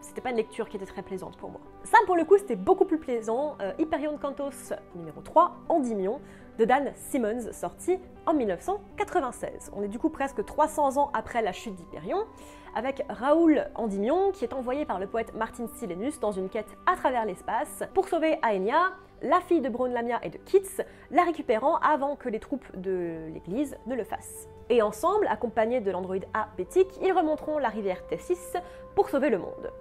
c'était 0.03 0.21
pas 0.21 0.29
une 0.29 0.37
lecture 0.37 0.67
qui 0.69 0.77
était 0.77 0.85
très 0.85 1.01
plaisante 1.01 1.37
pour 1.37 1.49
moi. 1.49 1.61
Ça, 1.83 1.97
pour 2.05 2.15
le 2.15 2.25
coup, 2.25 2.37
c'était 2.37 2.55
beaucoup 2.55 2.85
plus 2.85 2.99
plaisant. 2.99 3.55
Euh, 3.61 3.73
Hyperion 3.79 4.17
Cantos 4.17 4.73
numéro 4.95 5.21
3, 5.21 5.55
Endymion, 5.69 6.19
de 6.59 6.65
Dan 6.65 6.91
Simmons, 6.95 7.51
sorti 7.51 7.99
en 8.25 8.33
1996. 8.33 9.71
On 9.75 9.83
est 9.83 9.87
du 9.87 9.99
coup 9.99 10.09
presque 10.09 10.43
300 10.45 10.97
ans 10.97 11.09
après 11.13 11.41
la 11.41 11.51
chute 11.51 11.75
d'Hyperion, 11.75 12.25
avec 12.75 13.03
Raoul 13.09 13.65
Endymion, 13.75 14.31
qui 14.31 14.43
est 14.45 14.53
envoyé 14.53 14.85
par 14.85 14.99
le 14.99 15.07
poète 15.07 15.33
Martin 15.33 15.67
Silenus 15.75 16.19
dans 16.19 16.31
une 16.31 16.49
quête 16.49 16.77
à 16.85 16.95
travers 16.95 17.25
l'espace 17.25 17.83
pour 17.93 18.07
sauver 18.07 18.37
Aenia, 18.43 18.93
la 19.21 19.39
fille 19.41 19.61
de 19.61 19.69
Braun 19.69 19.93
Lamia 19.93 20.19
et 20.23 20.29
de 20.29 20.37
Kitz, 20.37 20.81
la 21.11 21.23
récupérant 21.23 21.77
avant 21.77 22.15
que 22.15 22.29
les 22.29 22.39
troupes 22.39 22.65
de 22.75 23.29
l'église 23.33 23.77
ne 23.87 23.95
le 23.95 24.03
fassent. 24.03 24.47
Et 24.69 24.81
ensemble, 24.81 25.27
accompagnés 25.27 25.81
de 25.81 25.91
l'androïde 25.91 26.25
A 26.33 26.49
Bétique, 26.57 26.99
ils 27.01 27.13
remonteront 27.13 27.57
la 27.57 27.69
rivière 27.69 28.05
Tessis 28.07 28.57
pour 28.95 29.09
sauver 29.09 29.29
le 29.29 29.39
monde. 29.39 29.71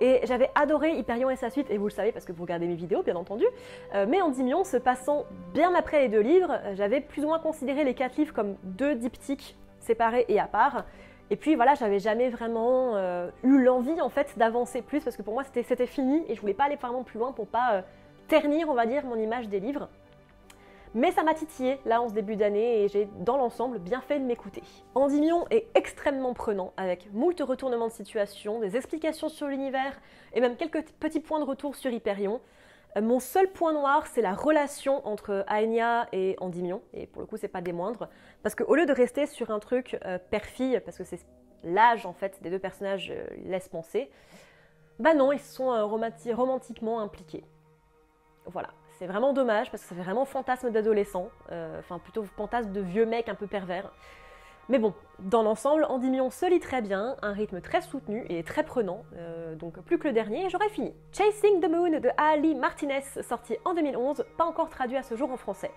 Et 0.00 0.20
j'avais 0.24 0.50
adoré 0.54 0.92
Hyperion 0.92 1.30
et 1.30 1.36
sa 1.36 1.50
suite, 1.50 1.70
et 1.70 1.78
vous 1.78 1.86
le 1.86 1.92
savez 1.92 2.12
parce 2.12 2.24
que 2.24 2.32
vous 2.32 2.42
regardez 2.42 2.66
mes 2.66 2.76
vidéos, 2.76 3.02
bien 3.02 3.16
entendu. 3.16 3.44
Euh, 3.94 4.06
mais 4.08 4.20
Endymion, 4.20 4.64
se 4.64 4.76
passant 4.76 5.24
bien 5.54 5.74
après 5.74 6.00
les 6.00 6.08
deux 6.08 6.20
livres, 6.20 6.52
euh, 6.52 6.74
j'avais 6.76 7.00
plus 7.00 7.24
ou 7.24 7.28
moins 7.28 7.38
considéré 7.38 7.84
les 7.84 7.94
quatre 7.94 8.16
livres 8.16 8.32
comme 8.32 8.56
deux 8.62 8.94
diptyques 8.94 9.56
séparés 9.80 10.24
et 10.28 10.38
à 10.38 10.46
part. 10.46 10.84
Et 11.30 11.36
puis 11.36 11.56
voilà, 11.56 11.74
j'avais 11.74 11.98
jamais 11.98 12.30
vraiment 12.30 12.96
euh, 12.96 13.28
eu 13.42 13.62
l'envie 13.62 14.00
en 14.00 14.08
fait 14.08 14.38
d'avancer 14.38 14.82
plus 14.82 15.00
parce 15.00 15.16
que 15.16 15.22
pour 15.22 15.34
moi 15.34 15.44
c'était 15.44 15.86
fini 15.86 16.24
et 16.28 16.34
je 16.34 16.40
voulais 16.40 16.54
pas 16.54 16.64
aller 16.64 16.76
vraiment 16.76 17.02
plus 17.02 17.18
loin 17.18 17.32
pour 17.32 17.46
pas 17.46 17.82
ternir, 18.28 18.68
on 18.70 18.74
va 18.74 18.86
dire, 18.86 19.04
mon 19.04 19.16
image 19.16 19.48
des 19.48 19.60
livres. 19.60 19.88
Mais 20.94 21.12
ça 21.12 21.22
m'a 21.22 21.34
titillé 21.34 21.78
là 21.84 22.00
en 22.00 22.08
ce 22.08 22.14
début 22.14 22.36
d'année 22.36 22.82
et 22.82 22.88
j'ai 22.88 23.08
dans 23.20 23.36
l'ensemble 23.36 23.78
bien 23.78 24.00
fait 24.00 24.18
de 24.18 24.24
m'écouter. 24.24 24.62
Endymion 24.94 25.46
est 25.50 25.68
extrêmement 25.74 26.34
prenant 26.34 26.72
avec 26.76 27.12
moult 27.12 27.40
retournements 27.40 27.88
de 27.88 27.92
situation, 27.92 28.60
des 28.60 28.76
explications 28.76 29.28
sur 29.28 29.48
l'univers 29.48 30.00
et 30.32 30.40
même 30.40 30.56
quelques 30.56 30.84
petits 30.92 31.20
points 31.20 31.40
de 31.40 31.44
retour 31.44 31.76
sur 31.76 31.90
Hyperion. 31.90 32.40
Euh, 32.96 33.02
mon 33.02 33.20
seul 33.20 33.50
point 33.52 33.72
noir, 33.72 34.06
c'est 34.06 34.22
la 34.22 34.34
relation 34.34 35.06
entre 35.06 35.44
Aenia 35.48 36.08
et 36.12 36.36
Endymion, 36.40 36.82
et 36.94 37.06
pour 37.06 37.20
le 37.20 37.26
coup, 37.26 37.36
c'est 37.36 37.48
pas 37.48 37.60
des 37.60 37.72
moindres, 37.72 38.08
parce 38.42 38.54
qu'au 38.54 38.74
lieu 38.74 38.86
de 38.86 38.92
rester 38.92 39.26
sur 39.26 39.50
un 39.50 39.58
truc 39.58 39.98
euh, 40.04 40.18
père-fille, 40.30 40.80
parce 40.84 40.96
que 40.96 41.04
c'est 41.04 41.20
l'âge 41.64 42.06
en 42.06 42.12
fait 42.12 42.40
des 42.42 42.50
deux 42.50 42.58
personnages 42.58 43.10
euh, 43.10 43.26
laisse 43.44 43.68
penser, 43.68 44.10
bah 44.98 45.14
non, 45.14 45.32
ils 45.32 45.40
sont 45.40 45.68
romantiquement 45.86 46.98
impliqués. 47.00 47.44
Voilà, 48.46 48.70
c'est 48.98 49.06
vraiment 49.06 49.32
dommage 49.32 49.70
parce 49.70 49.82
que 49.82 49.88
ça 49.88 49.94
fait 49.94 50.02
vraiment 50.02 50.24
fantasme 50.24 50.70
d'adolescent, 50.70 51.28
euh, 51.52 51.78
enfin 51.78 51.98
plutôt 51.98 52.24
fantasme 52.36 52.72
de 52.72 52.80
vieux 52.80 53.06
mec 53.06 53.28
un 53.28 53.34
peu 53.34 53.46
pervers. 53.46 53.90
Mais 54.68 54.78
bon, 54.78 54.92
dans 55.20 55.42
l'ensemble, 55.42 55.84
Endymion 55.84 56.30
se 56.30 56.44
lit 56.44 56.60
très 56.60 56.82
bien, 56.82 57.16
un 57.22 57.32
rythme 57.32 57.60
très 57.60 57.80
soutenu 57.80 58.26
et 58.28 58.42
très 58.42 58.64
prenant, 58.64 59.04
euh, 59.16 59.54
donc 59.54 59.80
plus 59.80 59.98
que 59.98 60.08
le 60.08 60.12
dernier, 60.12 60.50
j'aurais 60.50 60.68
fini. 60.68 60.94
Chasing 61.12 61.60
the 61.60 61.70
Moon 61.70 62.00
de 62.00 62.10
Ali 62.18 62.54
Martinez, 62.54 63.02
sorti 63.22 63.56
en 63.64 63.72
2011, 63.72 64.24
pas 64.36 64.44
encore 64.44 64.68
traduit 64.68 64.98
à 64.98 65.02
ce 65.02 65.16
jour 65.16 65.30
en 65.30 65.36
français. 65.36 65.70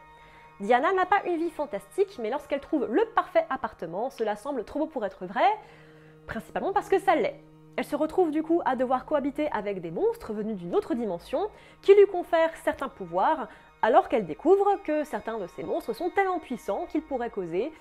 Diana 0.60 0.92
n'a 0.92 1.06
pas 1.06 1.24
une 1.26 1.38
vie 1.38 1.52
fantastique, 1.52 2.20
mais 2.22 2.30
lorsqu'elle 2.30 2.60
trouve 2.60 2.88
le 2.92 3.06
parfait 3.16 3.46
appartement, 3.50 4.10
cela 4.10 4.36
semble 4.36 4.64
trop 4.66 4.80
beau 4.80 4.88
pour 4.88 5.06
être 5.06 5.26
vrai, 5.26 5.48
principalement 6.28 6.74
parce 6.74 6.90
que 6.90 7.00
ça 7.00 7.16
l'est. 7.16 7.40
Elle 7.78 7.86
se 7.86 7.96
retrouve 7.96 8.32
du 8.32 8.44
coup 8.44 8.62
à 8.66 8.76
devoir 8.76 9.06
cohabiter 9.06 9.50
avec 9.52 9.82
des 9.82 9.92
monstres 9.92 10.34
venus 10.34 10.58
d'une 10.58 10.76
autre 10.76 10.94
dimension 10.94 11.50
qui 11.82 11.94
lui 11.96 12.06
confèrent 12.06 12.56
certains 12.64 12.90
pouvoirs, 12.90 13.48
alors 13.82 14.10
qu'elle 14.10 14.26
découvre 14.26 14.82
que 14.84 15.04
certains 15.04 15.38
de 15.38 15.48
ces 15.48 15.64
monstres 15.64 15.94
sont 15.94 16.10
tellement 16.10 16.40
puissants 16.40 16.86
qu'ils 16.90 17.02
pourraient 17.02 17.30
causer 17.30 17.72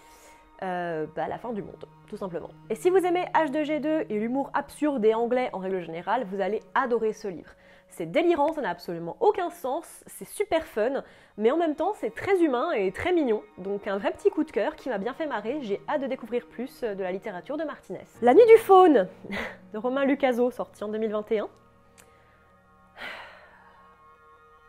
euh, 0.63 1.07
bah, 1.17 1.27
la 1.27 1.39
fin 1.39 1.53
du 1.53 1.63
monde, 1.63 1.87
tout 2.07 2.17
simplement. 2.17 2.51
Et 2.69 2.75
si 2.75 2.91
vous 2.91 2.99
aimez 2.99 3.25
H2G2 3.35 4.07
et 4.11 4.19
l'humour 4.19 4.51
absurde 4.53 5.05
et 5.05 5.15
anglais 5.15 5.49
en 5.53 5.59
règle 5.59 5.81
générale, 5.81 6.25
vous 6.31 6.41
allez 6.41 6.61
adorer 6.75 7.13
ce 7.13 7.29
livre. 7.29 7.51
C'est 7.91 8.07
délirant, 8.07 8.53
ça 8.53 8.61
n'a 8.61 8.71
absolument 8.71 9.17
aucun 9.21 9.51
sens, 9.51 10.05
c'est 10.07 10.27
super 10.27 10.65
fun, 10.65 11.03
mais 11.37 11.51
en 11.51 11.57
même 11.57 11.75
temps 11.75 11.93
c'est 11.95 12.15
très 12.15 12.41
humain 12.43 12.71
et 12.73 12.93
très 12.93 13.13
mignon. 13.13 13.43
Donc 13.59 13.87
un 13.87 13.99
vrai 13.99 14.13
petit 14.13 14.31
coup 14.31 14.45
de 14.45 14.51
cœur 14.51 14.77
qui 14.77 14.89
m'a 14.89 14.99
bien 14.99 15.13
fait 15.13 15.27
marrer, 15.27 15.59
j'ai 15.63 15.81
hâte 15.89 16.01
de 16.03 16.07
découvrir 16.07 16.47
plus 16.47 16.83
de 16.83 17.03
la 17.03 17.13
littérature 17.13 17.57
de 17.57 17.65
Martinez. 17.65 18.07
La 18.23 18.33
nuit 18.33 18.47
du 18.47 18.57
faune 18.59 19.09
de 19.73 19.79
Romain 19.79 20.05
Lucaso, 20.05 20.51
sorti 20.51 20.85
en 20.85 20.89
2021. 20.89 21.49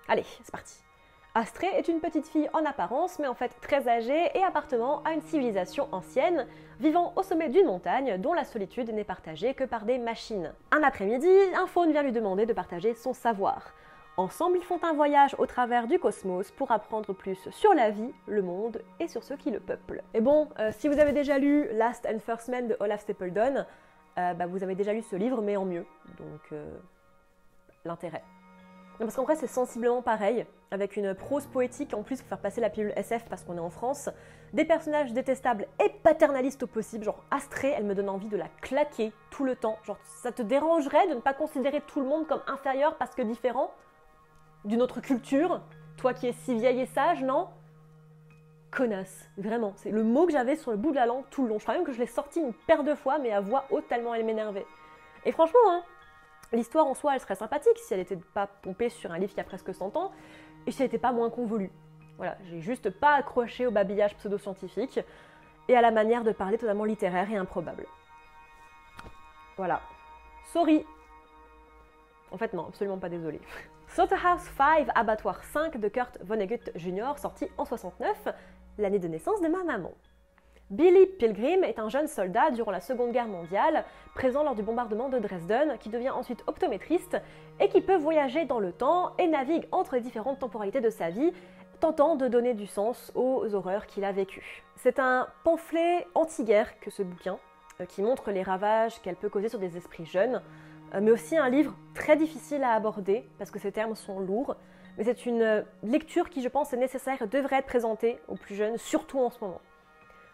Allez, 0.08 0.26
c'est 0.44 0.52
parti. 0.52 0.82
Astrée 1.34 1.68
est 1.78 1.88
une 1.88 2.02
petite 2.02 2.28
fille 2.28 2.50
en 2.52 2.66
apparence, 2.66 3.18
mais 3.18 3.28
en 3.28 3.34
fait 3.34 3.56
très 3.62 3.88
âgée 3.88 4.30
et 4.34 4.44
appartenant 4.44 5.02
à 5.06 5.14
une 5.14 5.22
civilisation 5.22 5.88
ancienne, 5.94 6.46
vivant 6.82 7.14
au 7.16 7.24
sommet 7.24 7.48
d'une 7.48 7.68
montagne 7.68 8.18
dont 8.18 8.34
la 8.34 8.44
solitude 8.44 8.94
n'est 8.94 9.06
partagée 9.06 9.54
que 9.54 9.64
par 9.64 9.86
des 9.86 9.98
machines. 9.98 10.52
Un 10.72 10.84
après-midi, 10.84 11.30
un 11.56 11.68
faune 11.68 11.94
vient 11.94 12.04
lui 12.04 12.12
demander 12.12 12.46
de 12.46 12.52
partager 12.52 12.96
son 12.96 13.14
savoir. 13.14 13.74
Ensemble, 14.18 14.58
ils 14.58 14.64
font 14.66 14.80
un 14.84 14.92
voyage 14.92 15.34
au 15.40 15.46
travers 15.46 15.88
du 15.88 16.00
cosmos 16.00 16.52
pour 16.52 16.70
apprendre 16.74 17.14
plus 17.14 17.48
sur 17.50 17.74
la 17.74 17.92
vie, 17.92 18.14
le 18.28 18.42
monde 18.42 18.82
et 19.00 19.08
sur 19.08 19.24
ceux 19.24 19.38
qui 19.38 19.52
le 19.52 19.62
peuplent. 19.62 20.04
Et 20.14 20.20
bon, 20.20 20.50
euh, 20.60 20.74
si 20.74 20.90
vous 20.90 21.00
avez 21.00 21.14
déjà 21.14 21.40
lu 21.40 21.70
Last 21.72 22.06
and 22.06 22.20
First 22.20 22.50
Man 22.50 22.68
de 22.68 22.76
Olaf 22.82 23.02
Stapledon, 23.02 23.66
euh, 24.18 24.34
bah, 24.34 24.48
vous 24.48 24.64
avez 24.64 24.76
déjà 24.76 24.92
lu 24.92 25.02
ce 25.02 25.16
livre, 25.16 25.42
mais 25.42 25.56
en 25.56 25.64
mieux. 25.64 25.86
Donc, 26.18 26.42
euh, 26.52 26.78
l'intérêt. 27.86 28.22
Parce 29.06 29.16
qu'en 29.16 29.24
vrai, 29.24 29.36
c'est 29.36 29.48
sensiblement 29.48 30.02
pareil, 30.02 30.46
avec 30.70 30.96
une 30.96 31.14
prose 31.14 31.46
poétique 31.48 31.94
en 31.94 32.04
plus 32.04 32.20
pour 32.20 32.30
faire 32.30 32.40
passer 32.40 32.62
la 32.62 32.70
pilule 32.70 32.94
SF 32.96 33.26
parce 33.26 33.44
qu'on 33.44 33.58
est 33.58 33.62
en 33.62 33.70
France, 33.70 34.10
des 34.54 34.66
personnages 34.66 35.14
détestables 35.14 35.68
et 35.84 35.90
paternalistes 36.04 36.64
au 36.64 36.68
possible, 36.68 37.04
genre 37.04 37.24
Astrée, 37.32 37.74
elle 37.76 37.86
me 37.86 37.96
donne 37.96 38.10
envie 38.10 38.28
de 38.28 38.38
la 38.38 38.48
claquer 38.62 39.12
tout 39.30 39.44
le 39.44 39.56
temps. 39.56 39.78
Genre, 39.84 39.98
ça 40.04 40.32
te 40.32 40.42
dérangerait 40.42 41.08
de 41.08 41.16
ne 41.16 41.20
pas 41.20 41.34
considérer 41.34 41.82
tout 41.82 42.00
le 42.00 42.08
monde 42.08 42.28
comme 42.28 42.42
inférieur 42.48 42.96
parce 42.98 43.16
que 43.16 43.22
différent 43.22 43.72
d'une 44.66 44.82
autre 44.82 45.02
culture? 45.02 45.62
Toi 45.98 46.14
qui 46.14 46.28
es 46.28 46.34
si 46.34 46.56
vieille 46.56 46.82
et 46.82 46.86
sage, 46.86 47.24
non? 47.24 47.48
Connasse, 48.72 49.30
vraiment. 49.38 49.74
C'est 49.76 49.92
le 49.92 50.04
mot 50.04 50.26
que 50.26 50.32
j'avais 50.32 50.56
sur 50.56 50.72
le 50.72 50.78
bout 50.78 50.92
de 50.92 50.96
la 50.96 51.06
langue 51.06 51.26
tout 51.30 51.44
le 51.44 51.50
long. 51.50 51.60
Je 51.60 51.64
crois 51.64 51.76
même 51.76 51.84
que 51.84 51.92
je 51.92 52.00
l'ai 52.00 52.08
sorti 52.08 52.40
une 52.40 52.54
paire 52.54 52.84
de 52.84 52.96
fois, 52.96 53.20
mais 53.20 53.32
à 53.32 53.42
voix 53.42 53.66
haute 53.70 53.88
tellement 53.88 54.14
elle 54.14 54.26
m'énervait. 54.26 54.66
Et 55.26 55.32
franchement, 55.32 55.60
hein, 55.68 55.84
L'histoire 56.54 56.86
en 56.86 56.94
soi, 56.94 57.14
elle 57.14 57.22
serait 57.22 57.36
sympathique 57.36 57.78
si 57.78 57.94
elle 57.94 58.00
n'était 58.00 58.18
pas 58.18 58.48
pompée 58.48 58.90
sur 58.90 59.12
un 59.12 59.18
livre 59.18 59.34
qui 59.34 59.40
a 59.40 59.44
presque 59.44 59.74
100 59.74 59.96
ans 59.96 60.12
et 60.68 60.72
si 60.72 60.82
elle 60.82 60.88
n'était 60.88 60.98
pas 60.98 61.14
moins 61.14 61.30
convolue. 61.30 61.72
Voilà, 62.18 62.38
j'ai 62.46 62.60
juste 62.60 62.90
pas 62.90 63.14
accroché 63.16 63.66
au 63.66 63.72
babillage 63.72 64.16
pseudo-scientifique 64.18 65.00
et 65.68 65.76
à 65.76 65.82
la 65.82 65.92
manière 65.92 66.24
de 66.24 66.32
parler 66.32 66.58
totalement 66.58 66.84
littéraire 66.84 67.32
et 67.32 67.38
improbable. 67.38 67.86
Voilà. 69.56 69.82
Sorry. 70.52 70.86
En 72.32 72.38
fait, 72.38 72.54
non, 72.54 72.68
absolument 72.68 72.98
pas 72.98 73.10
désolé. 73.10 73.40
Slaughterhouse 73.88 74.42
5, 74.58 74.88
Abattoir 74.94 75.44
5 75.44 75.78
de 75.78 75.88
Kurt 75.88 76.18
Vonnegut 76.22 76.72
Jr., 76.76 77.14
sorti 77.18 77.48
en 77.58 77.66
69, 77.66 78.28
l'année 78.78 79.00
de 79.00 79.08
naissance 79.08 79.42
de 79.42 79.48
ma 79.48 79.64
maman. 79.64 79.94
Billy 80.72 81.06
Pilgrim 81.06 81.66
est 81.66 81.80
un 81.80 81.90
jeune 81.90 82.08
soldat 82.08 82.50
durant 82.50 82.72
la 82.72 82.80
Seconde 82.80 83.12
Guerre 83.12 83.28
mondiale, 83.28 83.84
présent 84.16 84.42
lors 84.42 84.56
du 84.56 84.64
bombardement 84.64 85.10
de 85.10 85.20
Dresden, 85.20 85.78
qui 85.82 85.90
devient 85.90 86.12
ensuite 86.12 86.46
optométriste 86.48 87.18
et 87.60 87.68
qui 87.68 87.82
peut 87.82 87.98
voyager 87.98 88.46
dans 88.46 88.60
le 88.60 88.72
temps 88.72 89.12
et 89.18 89.28
navigue 89.28 89.68
entre 89.74 89.96
les 89.96 90.02
différentes 90.02 90.40
temporalités 90.40 90.80
de 90.80 90.90
sa 90.90 91.10
vie, 91.10 91.34
tentant 91.82 92.16
de 92.16 92.30
donner 92.30 92.54
du 92.54 92.68
sens 92.68 93.12
aux 93.16 93.54
horreurs 93.54 93.86
qu'il 93.86 94.06
a 94.06 94.14
vécues. 94.14 94.64
C'est 94.78 94.98
un 94.98 95.28
pamphlet 95.44 96.08
anti-guerre 96.16 96.80
que 96.80 96.90
ce 96.90 97.04
bouquin, 97.04 97.38
euh, 97.82 97.86
qui 97.86 98.02
montre 98.02 98.32
les 98.32 98.42
ravages 98.42 99.02
qu'elle 99.02 99.18
peut 99.18 99.30
causer 99.30 99.50
sur 99.50 99.60
des 99.60 99.76
esprits 99.76 100.06
jeunes, 100.06 100.42
euh, 100.96 101.02
mais 101.02 101.12
aussi 101.12 101.36
un 101.36 101.50
livre 101.50 101.76
très 101.94 102.16
difficile 102.16 102.64
à 102.64 102.72
aborder 102.72 103.28
parce 103.40 103.52
que 103.52 103.60
ces 103.60 103.74
termes 103.74 103.96
sont 103.96 104.22
lourds. 104.22 104.56
Mais 104.98 105.04
c'est 105.04 105.26
une 105.26 105.66
lecture 105.84 106.30
qui, 106.30 106.42
je 106.42 106.48
pense, 106.48 106.72
est 106.72 106.78
nécessaire 106.78 107.22
et 107.22 107.28
devrait 107.28 107.58
être 107.58 107.66
présentée 107.66 108.20
aux 108.30 108.36
plus 108.36 108.56
jeunes, 108.56 108.78
surtout 108.78 109.20
en 109.20 109.30
ce 109.30 109.44
moment. 109.44 109.60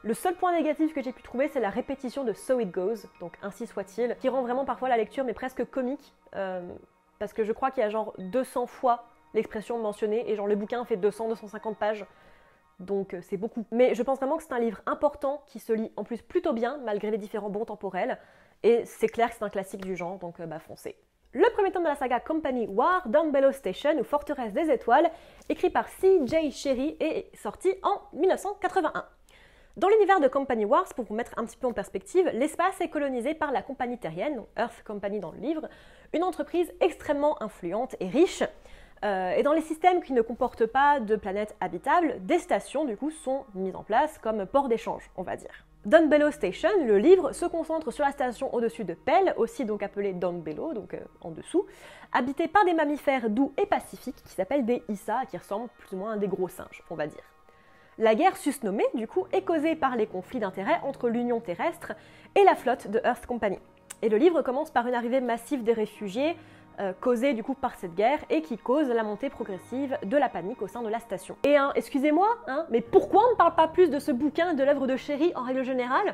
Le 0.08 0.14
seul 0.14 0.36
point 0.36 0.54
négatif 0.54 0.94
que 0.94 1.02
j'ai 1.02 1.12
pu 1.12 1.22
trouver, 1.22 1.50
c'est 1.50 1.60
la 1.60 1.70
répétition 1.70 2.24
de 2.24 2.32
So 2.32 2.62
It 2.62 2.72
Goes, 2.72 3.10
donc 3.20 3.34
ainsi 3.42 3.68
soit-il, 3.68 4.16
qui 4.22 4.30
rend 4.30 4.42
vraiment 4.42 4.64
parfois 4.64 4.88
la 4.88 4.96
lecture 4.96 5.26
mais 5.26 5.34
presque 5.34 5.66
comique, 5.66 6.14
euh, 6.34 6.62
parce 7.20 7.34
que 7.34 7.44
je 7.44 7.52
crois 7.52 7.72
qu'il 7.72 7.84
y 7.84 7.86
a 7.86 7.90
genre 7.90 8.14
200 8.18 8.68
fois 8.68 9.04
l'expression 9.34 9.78
mentionnée, 9.80 10.32
et 10.32 10.38
genre 10.38 10.48
le 10.48 10.56
bouquin 10.56 10.86
fait 10.86 10.96
200-250 10.96 11.76
pages, 11.76 12.06
donc 12.80 13.14
euh, 13.14 13.20
c'est 13.22 13.36
beaucoup. 13.36 13.66
Mais 13.72 13.96
je 13.96 14.02
pense 14.02 14.18
vraiment 14.18 14.38
que 14.38 14.44
c'est 14.44 14.54
un 14.54 14.60
livre 14.60 14.80
important 14.86 15.44
qui 15.46 15.60
se 15.60 15.74
lit 15.74 15.92
en 15.98 16.06
plus 16.06 16.22
plutôt 16.22 16.54
bien, 16.54 16.78
malgré 16.86 17.12
les 17.12 17.18
différents 17.18 17.50
bons 17.50 17.66
temporels, 17.66 18.18
Et 18.64 18.86
c'est 18.86 19.10
clair 19.10 19.30
que 19.30 19.36
c'est 19.36 19.44
un 19.44 19.50
classique 19.50 19.84
du 19.84 19.98
genre, 19.98 20.20
donc 20.20 20.42
bah 20.42 20.60
foncez. 20.60 20.96
Le 21.34 21.52
premier 21.52 21.74
tome 21.74 21.84
de 21.84 21.90
la 21.90 21.96
saga 21.96 22.22
Company 22.22 22.66
War, 22.68 23.10
Down 23.10 23.34
Station 23.52 24.00
ou 24.00 24.06
Forteresse 24.06 24.54
des 24.54 24.72
Étoiles, 24.72 25.12
écrit 25.50 25.70
par 25.70 25.90
C.J. 25.90 26.50
Sherry 26.52 26.96
et 27.02 27.30
sorti 27.34 27.74
en 27.84 28.00
1981. 28.18 29.06
Dans 29.78 29.90
l'univers 29.90 30.20
de 30.20 30.28
Company 30.28 30.66
Wars, 30.66 30.92
pour 30.96 31.06
vous 31.06 31.14
mettre 31.14 31.34
un 31.38 31.46
petit 31.46 31.56
peu 31.56 31.68
en 31.68 31.72
perspective, 31.72 32.28
l'espace 32.34 32.82
est 32.82 32.90
colonisé 32.90 33.36
par 33.36 33.52
la 33.52 33.62
compagnie 33.62 34.00
terrienne, 34.00 34.42
Earth 34.58 34.82
Company 34.84 35.20
dans 35.20 35.30
le 35.30 35.38
livre, 35.38 35.70
une 36.14 36.24
entreprise 36.24 36.74
extrêmement 36.82 37.40
influente 37.44 37.96
et 38.00 38.08
riche. 38.08 38.42
Euh, 39.06 39.36
et 39.36 39.44
dans 39.44 39.54
les 39.54 39.62
systèmes 39.62 40.02
qui 40.02 40.14
ne 40.14 40.24
comportent 40.24 40.66
pas 40.66 41.00
de 41.00 41.16
planètes 41.16 41.56
habitables, 41.62 42.16
des 42.22 42.40
stations 42.40 42.86
du 42.86 42.98
coup 42.98 43.12
sont 43.12 43.46
mises 43.54 43.76
en 43.76 43.84
place 43.84 44.18
comme 44.18 44.48
port 44.48 44.68
d'échange, 44.68 45.12
on 45.16 45.22
va 45.22 45.36
dire. 45.36 45.68
Bellow 45.86 46.32
Station, 46.32 46.70
le 46.84 46.98
livre, 46.98 47.32
se 47.34 47.46
concentre 47.46 47.92
sur 47.92 48.04
la 48.04 48.12
station 48.12 48.52
au-dessus 48.56 48.84
de 48.84 48.96
Pell, 48.96 49.36
aussi 49.38 49.64
donc 49.64 49.84
appelée 49.84 50.12
Bellow, 50.12 50.74
donc 50.74 50.96
euh, 50.96 51.02
en 51.22 51.30
dessous, 51.30 51.68
habitée 52.12 52.48
par 52.48 52.66
des 52.66 52.74
mammifères 52.74 53.30
doux 53.30 53.54
et 53.62 53.68
pacifiques 53.68 54.24
qui 54.24 54.34
s'appellent 54.34 54.66
des 54.66 54.82
Issa, 54.90 55.28
qui 55.30 55.38
ressemblent 55.38 55.70
plus 55.78 55.96
ou 55.96 56.00
moins 56.00 56.14
à 56.14 56.18
des 56.18 56.28
gros 56.28 56.48
singes, 56.48 56.82
on 56.90 56.96
va 56.96 57.06
dire. 57.06 57.37
La 58.00 58.14
guerre 58.14 58.38
susnommée, 58.38 58.86
du 58.94 59.08
coup, 59.08 59.26
est 59.32 59.42
causée 59.42 59.76
par 59.76 59.96
les 59.96 60.06
conflits 60.06 60.40
d'intérêts 60.40 60.80
entre 60.84 61.10
l'Union 61.10 61.40
terrestre 61.40 61.94
et 62.36 62.44
la 62.44 62.54
flotte 62.54 62.88
de 62.92 63.02
Earth 63.04 63.26
Company. 63.26 63.58
Et 64.04 64.10
le 64.10 64.18
livre 64.18 64.44
commence 64.44 64.70
par 64.70 64.86
une 64.86 64.94
arrivée 64.94 65.20
massive 65.20 65.64
des 65.64 65.74
réfugiés, 65.74 66.38
euh, 66.80 66.94
causée 66.94 67.34
du 67.34 67.42
coup 67.42 67.56
par 67.56 67.74
cette 67.74 67.96
guerre, 67.96 68.20
et 68.30 68.44
qui 68.44 68.60
cause 68.60 68.88
la 68.90 69.02
montée 69.02 69.32
progressive 69.32 69.98
de 70.04 70.16
la 70.16 70.30
panique 70.30 70.62
au 70.62 70.68
sein 70.68 70.84
de 70.84 70.90
la 70.90 71.00
station. 71.00 71.38
Et 71.44 71.58
hein, 71.58 71.72
excusez-moi, 71.74 72.38
hein, 72.46 72.68
mais 72.70 72.82
pourquoi 72.82 73.24
on 73.30 73.32
ne 73.32 73.36
parle 73.36 73.56
pas 73.56 73.68
plus 73.68 73.90
de 73.90 73.98
ce 73.98 74.12
bouquin 74.12 74.54
de 74.54 74.64
l'œuvre 74.64 74.86
de 74.86 74.96
Sherry 74.96 75.32
en 75.34 75.42
règle 75.42 75.64
générale? 75.64 76.14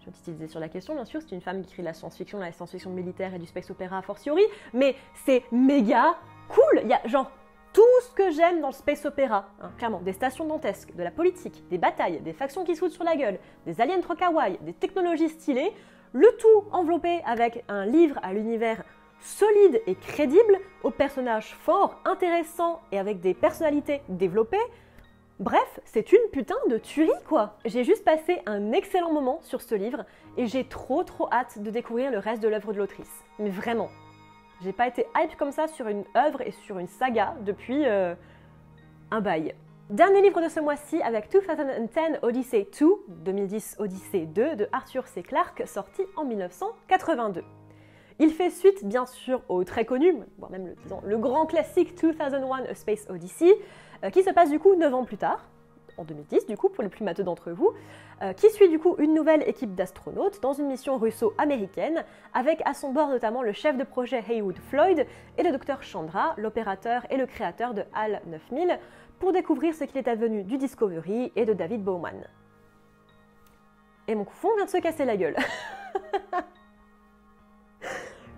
Je 0.00 0.04
vais 0.04 0.10
utiliser 0.10 0.46
sur 0.46 0.60
la 0.60 0.68
question, 0.68 0.94
bien 0.94 1.06
sûr, 1.06 1.22
c'est 1.22 1.34
une 1.34 1.40
femme 1.40 1.62
qui 1.62 1.70
écrit 1.70 1.82
de 1.82 1.88
la 1.88 1.94
science-fiction, 1.94 2.38
la 2.38 2.52
science-fiction 2.52 2.90
militaire 2.90 3.32
et 3.32 3.38
du 3.38 3.46
space 3.46 3.70
opéra 3.70 3.96
a 3.96 4.02
fortiori, 4.02 4.44
mais 4.74 4.94
c'est 5.24 5.42
méga 5.52 6.16
cool 6.48 6.82
Il 6.82 6.88
y 6.88 6.92
a 6.92 7.00
genre 7.06 7.30
tout 7.78 8.00
ce 8.02 8.10
que 8.12 8.32
j'aime 8.32 8.60
dans 8.60 8.70
le 8.70 8.74
space 8.74 9.06
opéra. 9.06 9.50
Hein, 9.62 9.70
clairement, 9.78 10.00
des 10.00 10.12
stations 10.12 10.44
dantesques, 10.44 10.96
de 10.96 11.02
la 11.04 11.12
politique, 11.12 11.62
des 11.70 11.78
batailles, 11.78 12.18
des 12.22 12.32
factions 12.32 12.64
qui 12.64 12.74
se 12.74 12.80
foutent 12.80 12.90
sur 12.90 13.04
la 13.04 13.14
gueule, 13.14 13.38
des 13.66 13.80
aliens 13.80 14.00
trop 14.00 14.16
kawaii, 14.16 14.58
des 14.62 14.72
technologies 14.72 15.28
stylées, 15.28 15.70
le 16.12 16.26
tout 16.40 16.64
enveloppé 16.72 17.20
avec 17.24 17.62
un 17.68 17.86
livre 17.86 18.18
à 18.24 18.32
l'univers 18.32 18.82
solide 19.20 19.80
et 19.86 19.94
crédible, 19.94 20.58
aux 20.82 20.90
personnages 20.90 21.54
forts, 21.54 22.00
intéressants 22.04 22.80
et 22.90 22.98
avec 22.98 23.20
des 23.20 23.32
personnalités 23.32 24.02
développées. 24.08 24.56
Bref, 25.38 25.78
c'est 25.84 26.10
une 26.10 26.30
putain 26.32 26.56
de 26.68 26.78
tuerie 26.78 27.12
quoi 27.28 27.58
J'ai 27.64 27.84
juste 27.84 28.04
passé 28.04 28.40
un 28.46 28.72
excellent 28.72 29.12
moment 29.12 29.38
sur 29.42 29.62
ce 29.62 29.76
livre 29.76 30.04
et 30.36 30.48
j'ai 30.48 30.64
trop 30.64 31.04
trop 31.04 31.28
hâte 31.30 31.62
de 31.62 31.70
découvrir 31.70 32.10
le 32.10 32.18
reste 32.18 32.42
de 32.42 32.48
l'œuvre 32.48 32.72
de 32.72 32.78
l'autrice. 32.78 33.22
Mais 33.38 33.50
vraiment, 33.50 33.88
j'ai 34.62 34.72
pas 34.72 34.88
été 34.88 35.06
hype 35.16 35.36
comme 35.36 35.52
ça 35.52 35.68
sur 35.68 35.86
une 35.88 36.04
œuvre 36.16 36.40
et 36.40 36.50
sur 36.50 36.78
une 36.78 36.88
saga 36.88 37.34
depuis 37.42 37.86
euh, 37.86 38.14
un 39.10 39.20
bail. 39.20 39.54
Dernier 39.90 40.20
livre 40.20 40.42
de 40.42 40.48
ce 40.48 40.60
mois-ci 40.60 41.00
avec 41.00 41.30
2010 41.30 42.18
Odyssey 42.22 42.68
2, 42.78 42.86
2010 43.08 43.76
Odyssey 43.78 44.26
2 44.26 44.56
de 44.56 44.68
Arthur 44.72 45.06
C. 45.06 45.22
Clarke, 45.22 45.62
sorti 45.66 46.02
en 46.16 46.24
1982. 46.24 47.42
Il 48.18 48.30
fait 48.30 48.50
suite 48.50 48.84
bien 48.84 49.06
sûr 49.06 49.42
au 49.48 49.62
très 49.64 49.84
connu, 49.84 50.14
voire 50.38 50.50
même 50.50 50.66
le, 50.66 51.08
le 51.08 51.18
grand 51.18 51.46
classique 51.46 51.94
2001 51.94 52.64
A 52.64 52.74
Space 52.74 53.06
Odyssey, 53.08 53.54
euh, 54.04 54.10
qui 54.10 54.22
se 54.22 54.30
passe 54.30 54.50
du 54.50 54.58
coup 54.58 54.74
9 54.74 54.92
ans 54.92 55.04
plus 55.04 55.16
tard, 55.16 55.48
en 55.98 56.04
2010 56.04 56.46
du 56.46 56.56
coup 56.56 56.68
pour 56.68 56.82
les 56.82 56.88
plus 56.88 57.04
matheux 57.04 57.24
d'entre 57.24 57.50
vous, 57.50 57.72
euh, 58.22 58.32
qui 58.32 58.50
suit 58.50 58.68
du 58.68 58.78
coup 58.78 58.96
une 58.98 59.14
nouvelle 59.14 59.46
équipe 59.48 59.74
d'astronautes 59.74 60.40
dans 60.40 60.52
une 60.52 60.66
mission 60.66 60.96
russo-américaine, 60.98 62.04
avec 62.34 62.62
à 62.64 62.74
son 62.74 62.92
bord 62.92 63.08
notamment 63.08 63.42
le 63.42 63.52
chef 63.52 63.76
de 63.76 63.84
projet 63.84 64.22
Haywood 64.28 64.58
Floyd 64.70 65.06
et 65.36 65.42
le 65.42 65.52
docteur 65.52 65.82
Chandra, 65.82 66.34
l'opérateur 66.36 67.06
et 67.10 67.16
le 67.16 67.26
créateur 67.26 67.74
de 67.74 67.82
HAL 67.94 68.22
9000, 68.26 68.78
pour 69.18 69.32
découvrir 69.32 69.74
ce 69.74 69.84
qu'il 69.84 69.98
est 69.98 70.08
advenu 70.08 70.44
du 70.44 70.58
Discovery 70.58 71.32
et 71.34 71.44
de 71.44 71.52
David 71.52 71.82
Bowman. 71.82 72.26
Et 74.06 74.14
mon 74.14 74.24
fond 74.24 74.54
vient 74.56 74.64
de 74.64 74.70
se 74.70 74.78
casser 74.78 75.04
la 75.04 75.16
gueule. 75.16 75.36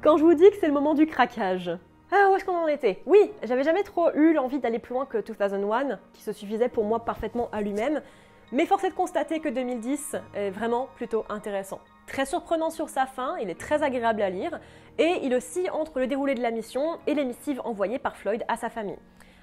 Quand 0.03 0.17
je 0.17 0.25
vous 0.25 0.35
dis 0.35 0.51
que 0.51 0.57
c'est 0.57 0.67
le 0.67 0.73
moment 0.73 0.95
du 0.95 1.07
craquage, 1.07 1.71
ah, 2.13 2.29
où 2.31 2.35
est-ce 2.35 2.45
qu'on 2.45 2.57
en 2.57 2.67
était? 2.67 3.03
Oui, 3.07 3.31
j'avais 3.45 3.63
jamais 3.63 3.85
trop 3.85 4.13
eu 4.15 4.33
l'envie 4.33 4.59
d'aller 4.59 4.81
plus 4.81 4.95
loin 4.95 5.07
que 5.07 5.19
2001, 5.19 5.99
qui 6.13 6.23
se 6.23 6.33
suffisait 6.33 6.69
pour 6.69 6.85
moi 6.85 7.05
parfaitement 7.05 7.49
à 7.53 7.61
lui-même, 7.61 8.03
mais 8.51 8.67
force 8.67 8.83
est 8.83 8.91
de 8.91 8.95
constater 8.95 9.39
que 9.39 9.49
2010 9.49 10.17
est 10.35 10.51
vraiment 10.51 10.89
plutôt 10.97 11.25
intéressant. 11.29 11.79
Très 12.09 12.27
surprenant 12.27 12.71
sur 12.71 12.89
sa 12.89 13.07
fin, 13.07 13.37
il 13.41 13.49
est 13.49 13.59
très 13.59 13.85
agréable 13.85 14.23
à 14.23 14.31
lire, 14.31 14.59
et 14.99 15.21
il 15.23 15.33
oscille 15.35 15.71
entre 15.71 16.01
le 16.01 16.09
déroulé 16.09 16.35
de 16.35 16.43
la 16.43 16.51
mission 16.51 16.99
et 17.07 17.15
les 17.15 17.25
missives 17.25 17.61
envoyées 17.65 18.01
par 18.01 18.17
Floyd 18.17 18.45
à 18.49 18.57
sa 18.57 18.71
famille, 18.71 18.99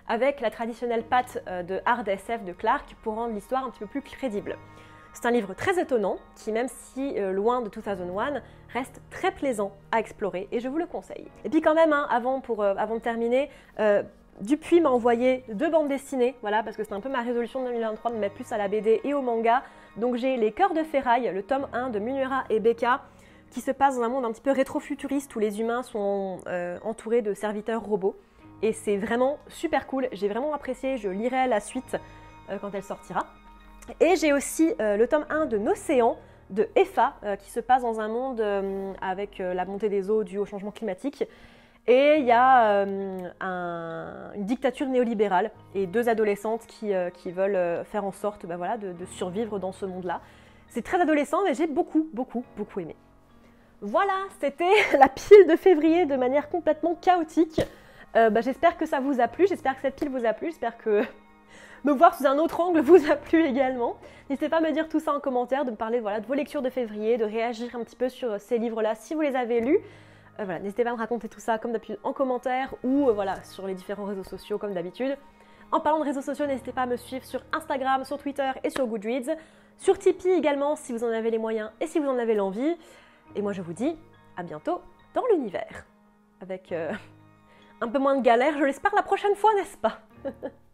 avec 0.09 0.41
la 0.41 0.51
traditionnelle 0.51 1.03
patte 1.03 1.41
euh, 1.47 1.63
de 1.63 1.79
hard 1.85 2.07
SF 2.09 2.43
de 2.43 2.51
Clark 2.51 2.97
pour 3.01 3.15
rendre 3.15 3.33
l'histoire 3.33 3.63
un 3.63 3.69
petit 3.69 3.79
peu 3.79 3.87
plus 3.87 4.01
crédible. 4.01 4.57
C'est 5.19 5.25
un 5.25 5.31
livre 5.31 5.55
très 5.55 5.81
étonnant 5.81 6.17
qui, 6.35 6.51
même 6.51 6.67
si 6.67 7.17
euh, 7.17 7.31
loin 7.31 7.61
de 7.61 7.69
2001, 7.69 8.39
reste 8.71 9.01
très 9.09 9.31
plaisant 9.31 9.71
à 9.91 9.99
explorer 9.99 10.47
et 10.51 10.59
je 10.59 10.67
vous 10.67 10.77
le 10.77 10.85
conseille. 10.85 11.25
Et 11.43 11.49
puis 11.49 11.59
quand 11.59 11.73
même, 11.73 11.91
hein, 11.91 12.07
euh, 12.11 12.75
avant 12.77 12.95
de 12.95 12.99
terminer, 12.99 13.49
euh, 13.79 14.03
Dupuis 14.41 14.79
m'a 14.79 14.91
envoyé 14.91 15.43
deux 15.51 15.71
bandes 15.71 15.87
dessinées, 15.87 16.35
voilà, 16.41 16.61
parce 16.61 16.77
que 16.77 16.83
c'est 16.83 16.93
un 16.93 16.99
peu 16.99 17.09
ma 17.09 17.23
résolution 17.23 17.61
de 17.61 17.69
2023 17.69 18.11
de 18.11 18.15
me 18.17 18.21
mettre 18.21 18.35
plus 18.35 18.51
à 18.51 18.59
la 18.59 18.67
BD 18.67 19.01
et 19.03 19.15
au 19.15 19.23
manga. 19.23 19.63
Donc 19.95 20.17
j'ai 20.17 20.37
Les 20.37 20.51
Cœurs 20.51 20.75
de 20.75 20.83
Ferraille, 20.83 21.31
le 21.33 21.41
tome 21.41 21.67
1 21.73 21.89
de 21.89 21.97
Munura 21.97 22.43
et 22.51 22.59
Becca, 22.59 23.01
qui 23.49 23.61
se 23.61 23.71
passe 23.71 23.95
dans 23.97 24.03
un 24.03 24.09
monde 24.09 24.25
un 24.25 24.31
petit 24.31 24.41
peu 24.41 24.51
rétro-futuriste 24.51 25.35
où 25.35 25.39
les 25.39 25.59
humains 25.59 25.81
sont 25.81 26.41
entourés 26.83 27.23
de 27.23 27.33
serviteurs 27.33 27.81
robots. 27.81 28.15
Et 28.61 28.71
c'est 28.71 28.97
vraiment 28.97 29.39
super 29.47 29.87
cool, 29.87 30.09
j'ai 30.11 30.27
vraiment 30.27 30.53
apprécié, 30.53 30.97
je 30.97 31.09
lirai 31.09 31.47
la 31.47 31.59
suite 31.59 31.97
quand 32.61 32.69
elle 32.75 32.83
sortira. 32.83 33.25
Et 33.99 34.15
j'ai 34.17 34.33
aussi 34.33 34.73
euh, 34.79 34.97
le 34.97 35.07
tome 35.07 35.25
1 35.29 35.45
de 35.45 35.57
Nocéan 35.57 36.17
de 36.49 36.69
EFA, 36.75 37.15
euh, 37.23 37.35
qui 37.35 37.51
se 37.51 37.59
passe 37.59 37.81
dans 37.81 37.99
un 37.99 38.07
monde 38.07 38.39
euh, 38.39 38.93
avec 39.01 39.39
la 39.39 39.65
montée 39.65 39.89
des 39.89 40.09
eaux 40.09 40.23
due 40.23 40.37
au 40.37 40.45
changement 40.45 40.71
climatique. 40.71 41.23
Et 41.89 42.17
il 42.19 42.25
y 42.25 42.33
a 42.33 42.83
une 42.83 44.43
dictature 44.43 44.87
néolibérale 44.87 45.51
et 45.73 45.87
deux 45.87 46.09
adolescentes 46.09 46.67
qui, 46.67 46.91
veulent 47.31 47.85
faire 47.85 48.03
en 48.03 48.11
sorte 48.11 48.45
bah 48.45 48.57
voilà, 48.57 48.75
de, 48.75 48.93
survivre 49.05 49.57
dans 49.57 49.71
ce 49.71 49.85
monde-là. 49.85 50.19
C'est 50.67 50.81
très 50.81 50.99
adolescent, 50.99 51.45
mais 51.45 51.53
j'ai 51.53 51.65
beaucoup, 51.65 52.09
beaucoup, 52.11 52.43
beaucoup 52.57 52.81
aimé. 52.81 52.97
Voilà, 53.79 54.11
c'était 54.41 54.65
la 54.99 55.07
pile 55.07 55.47
de 55.47 55.55
février 55.55 56.05
de 56.05 56.17
manière 56.17 56.49
complètement 56.49 56.93
chaotique. 56.95 57.61
Bah, 58.13 58.41
j'espère 58.41 58.77
que 58.77 58.85
ça 58.85 58.99
vous 58.99 59.21
a 59.21 59.29
plu, 59.29 59.47
j'espère 59.47 59.75
que 59.75 59.81
cette 59.81 59.95
pile 59.95 60.09
vous 60.09 60.25
a 60.25 60.33
plu, 60.33 60.47
j'espère 60.47 60.77
que 60.77 61.03
me 61.83 61.91
voir 61.91 62.15
sous 62.15 62.25
un 62.25 62.37
autre 62.37 62.59
angle 62.59 62.81
vous 62.81 63.09
a 63.09 63.15
plu 63.15 63.43
également. 63.43 63.97
N'hésitez 64.29 64.49
pas 64.49 64.57
à 64.57 64.61
me 64.61 64.71
dire 64.71 64.89
tout 64.89 64.99
ça 64.99 65.13
en 65.13 65.19
commentaire, 65.19 65.65
de 65.65 65.71
me 65.71 65.75
parler 65.75 65.99
de 65.99 66.25
vos 66.25 66.33
lectures 66.33 66.61
de 66.61 66.69
février, 66.69 67.17
de 67.17 67.25
réagir 67.25 67.75
un 67.75 67.83
petit 67.83 67.95
peu 67.95 68.09
sur 68.09 68.33
euh, 68.33 68.37
ces 68.39 68.57
livres-là 68.57 68.95
si 68.95 69.13
vous 69.13 69.21
les 69.21 69.35
avez 69.35 69.61
lus. 69.61 69.79
Euh, 70.39 70.43
voilà, 70.43 70.59
n'hésitez 70.59 70.83
pas 70.83 70.89
à 70.89 70.93
me 70.93 70.97
raconter 70.97 71.29
tout 71.29 71.39
ça 71.39 71.57
comme 71.57 71.71
d'habitude 71.71 71.99
en 72.03 72.13
commentaire 72.13 72.73
ou 72.83 73.07
euh, 73.07 73.13
voilà, 73.13 73.41
sur 73.43 73.67
les 73.67 73.73
différents 73.73 74.05
réseaux 74.05 74.23
sociaux 74.23 74.57
comme 74.57 74.73
d'habitude. 74.73 75.17
En 75.71 75.79
parlant 75.79 75.99
de 75.99 76.05
réseaux 76.05 76.21
sociaux, 76.21 76.45
n'hésitez 76.45 76.71
pas 76.71 76.83
à 76.83 76.85
me 76.85 76.97
suivre 76.97 77.25
sur 77.25 77.41
Instagram, 77.53 78.03
sur 78.05 78.17
Twitter 78.17 78.51
et 78.63 78.69
sur 78.69 78.87
Goodreads. 78.87 79.35
Sur 79.77 79.99
Tipeee 79.99 80.31
également 80.31 80.75
si 80.75 80.91
vous 80.91 81.03
en 81.03 81.09
avez 81.09 81.29
les 81.29 81.37
moyens 81.37 81.71
et 81.79 81.87
si 81.87 81.99
vous 81.99 82.07
en 82.07 82.17
avez 82.17 82.33
l'envie. 82.33 82.75
Et 83.35 83.41
moi 83.41 83.53
je 83.53 83.61
vous 83.61 83.73
dis 83.73 83.95
à 84.35 84.43
bientôt 84.43 84.81
dans 85.13 85.23
l'univers. 85.31 85.85
Avec 86.41 86.73
un 87.81 87.87
peu 87.87 87.99
moins 87.99 88.15
de 88.15 88.21
galère, 88.21 88.57
je 88.57 88.63
l'espère 88.63 88.95
la 88.95 89.03
prochaine 89.03 89.35
fois, 89.35 89.53
n'est-ce 89.53 89.77
pas? 89.77 89.99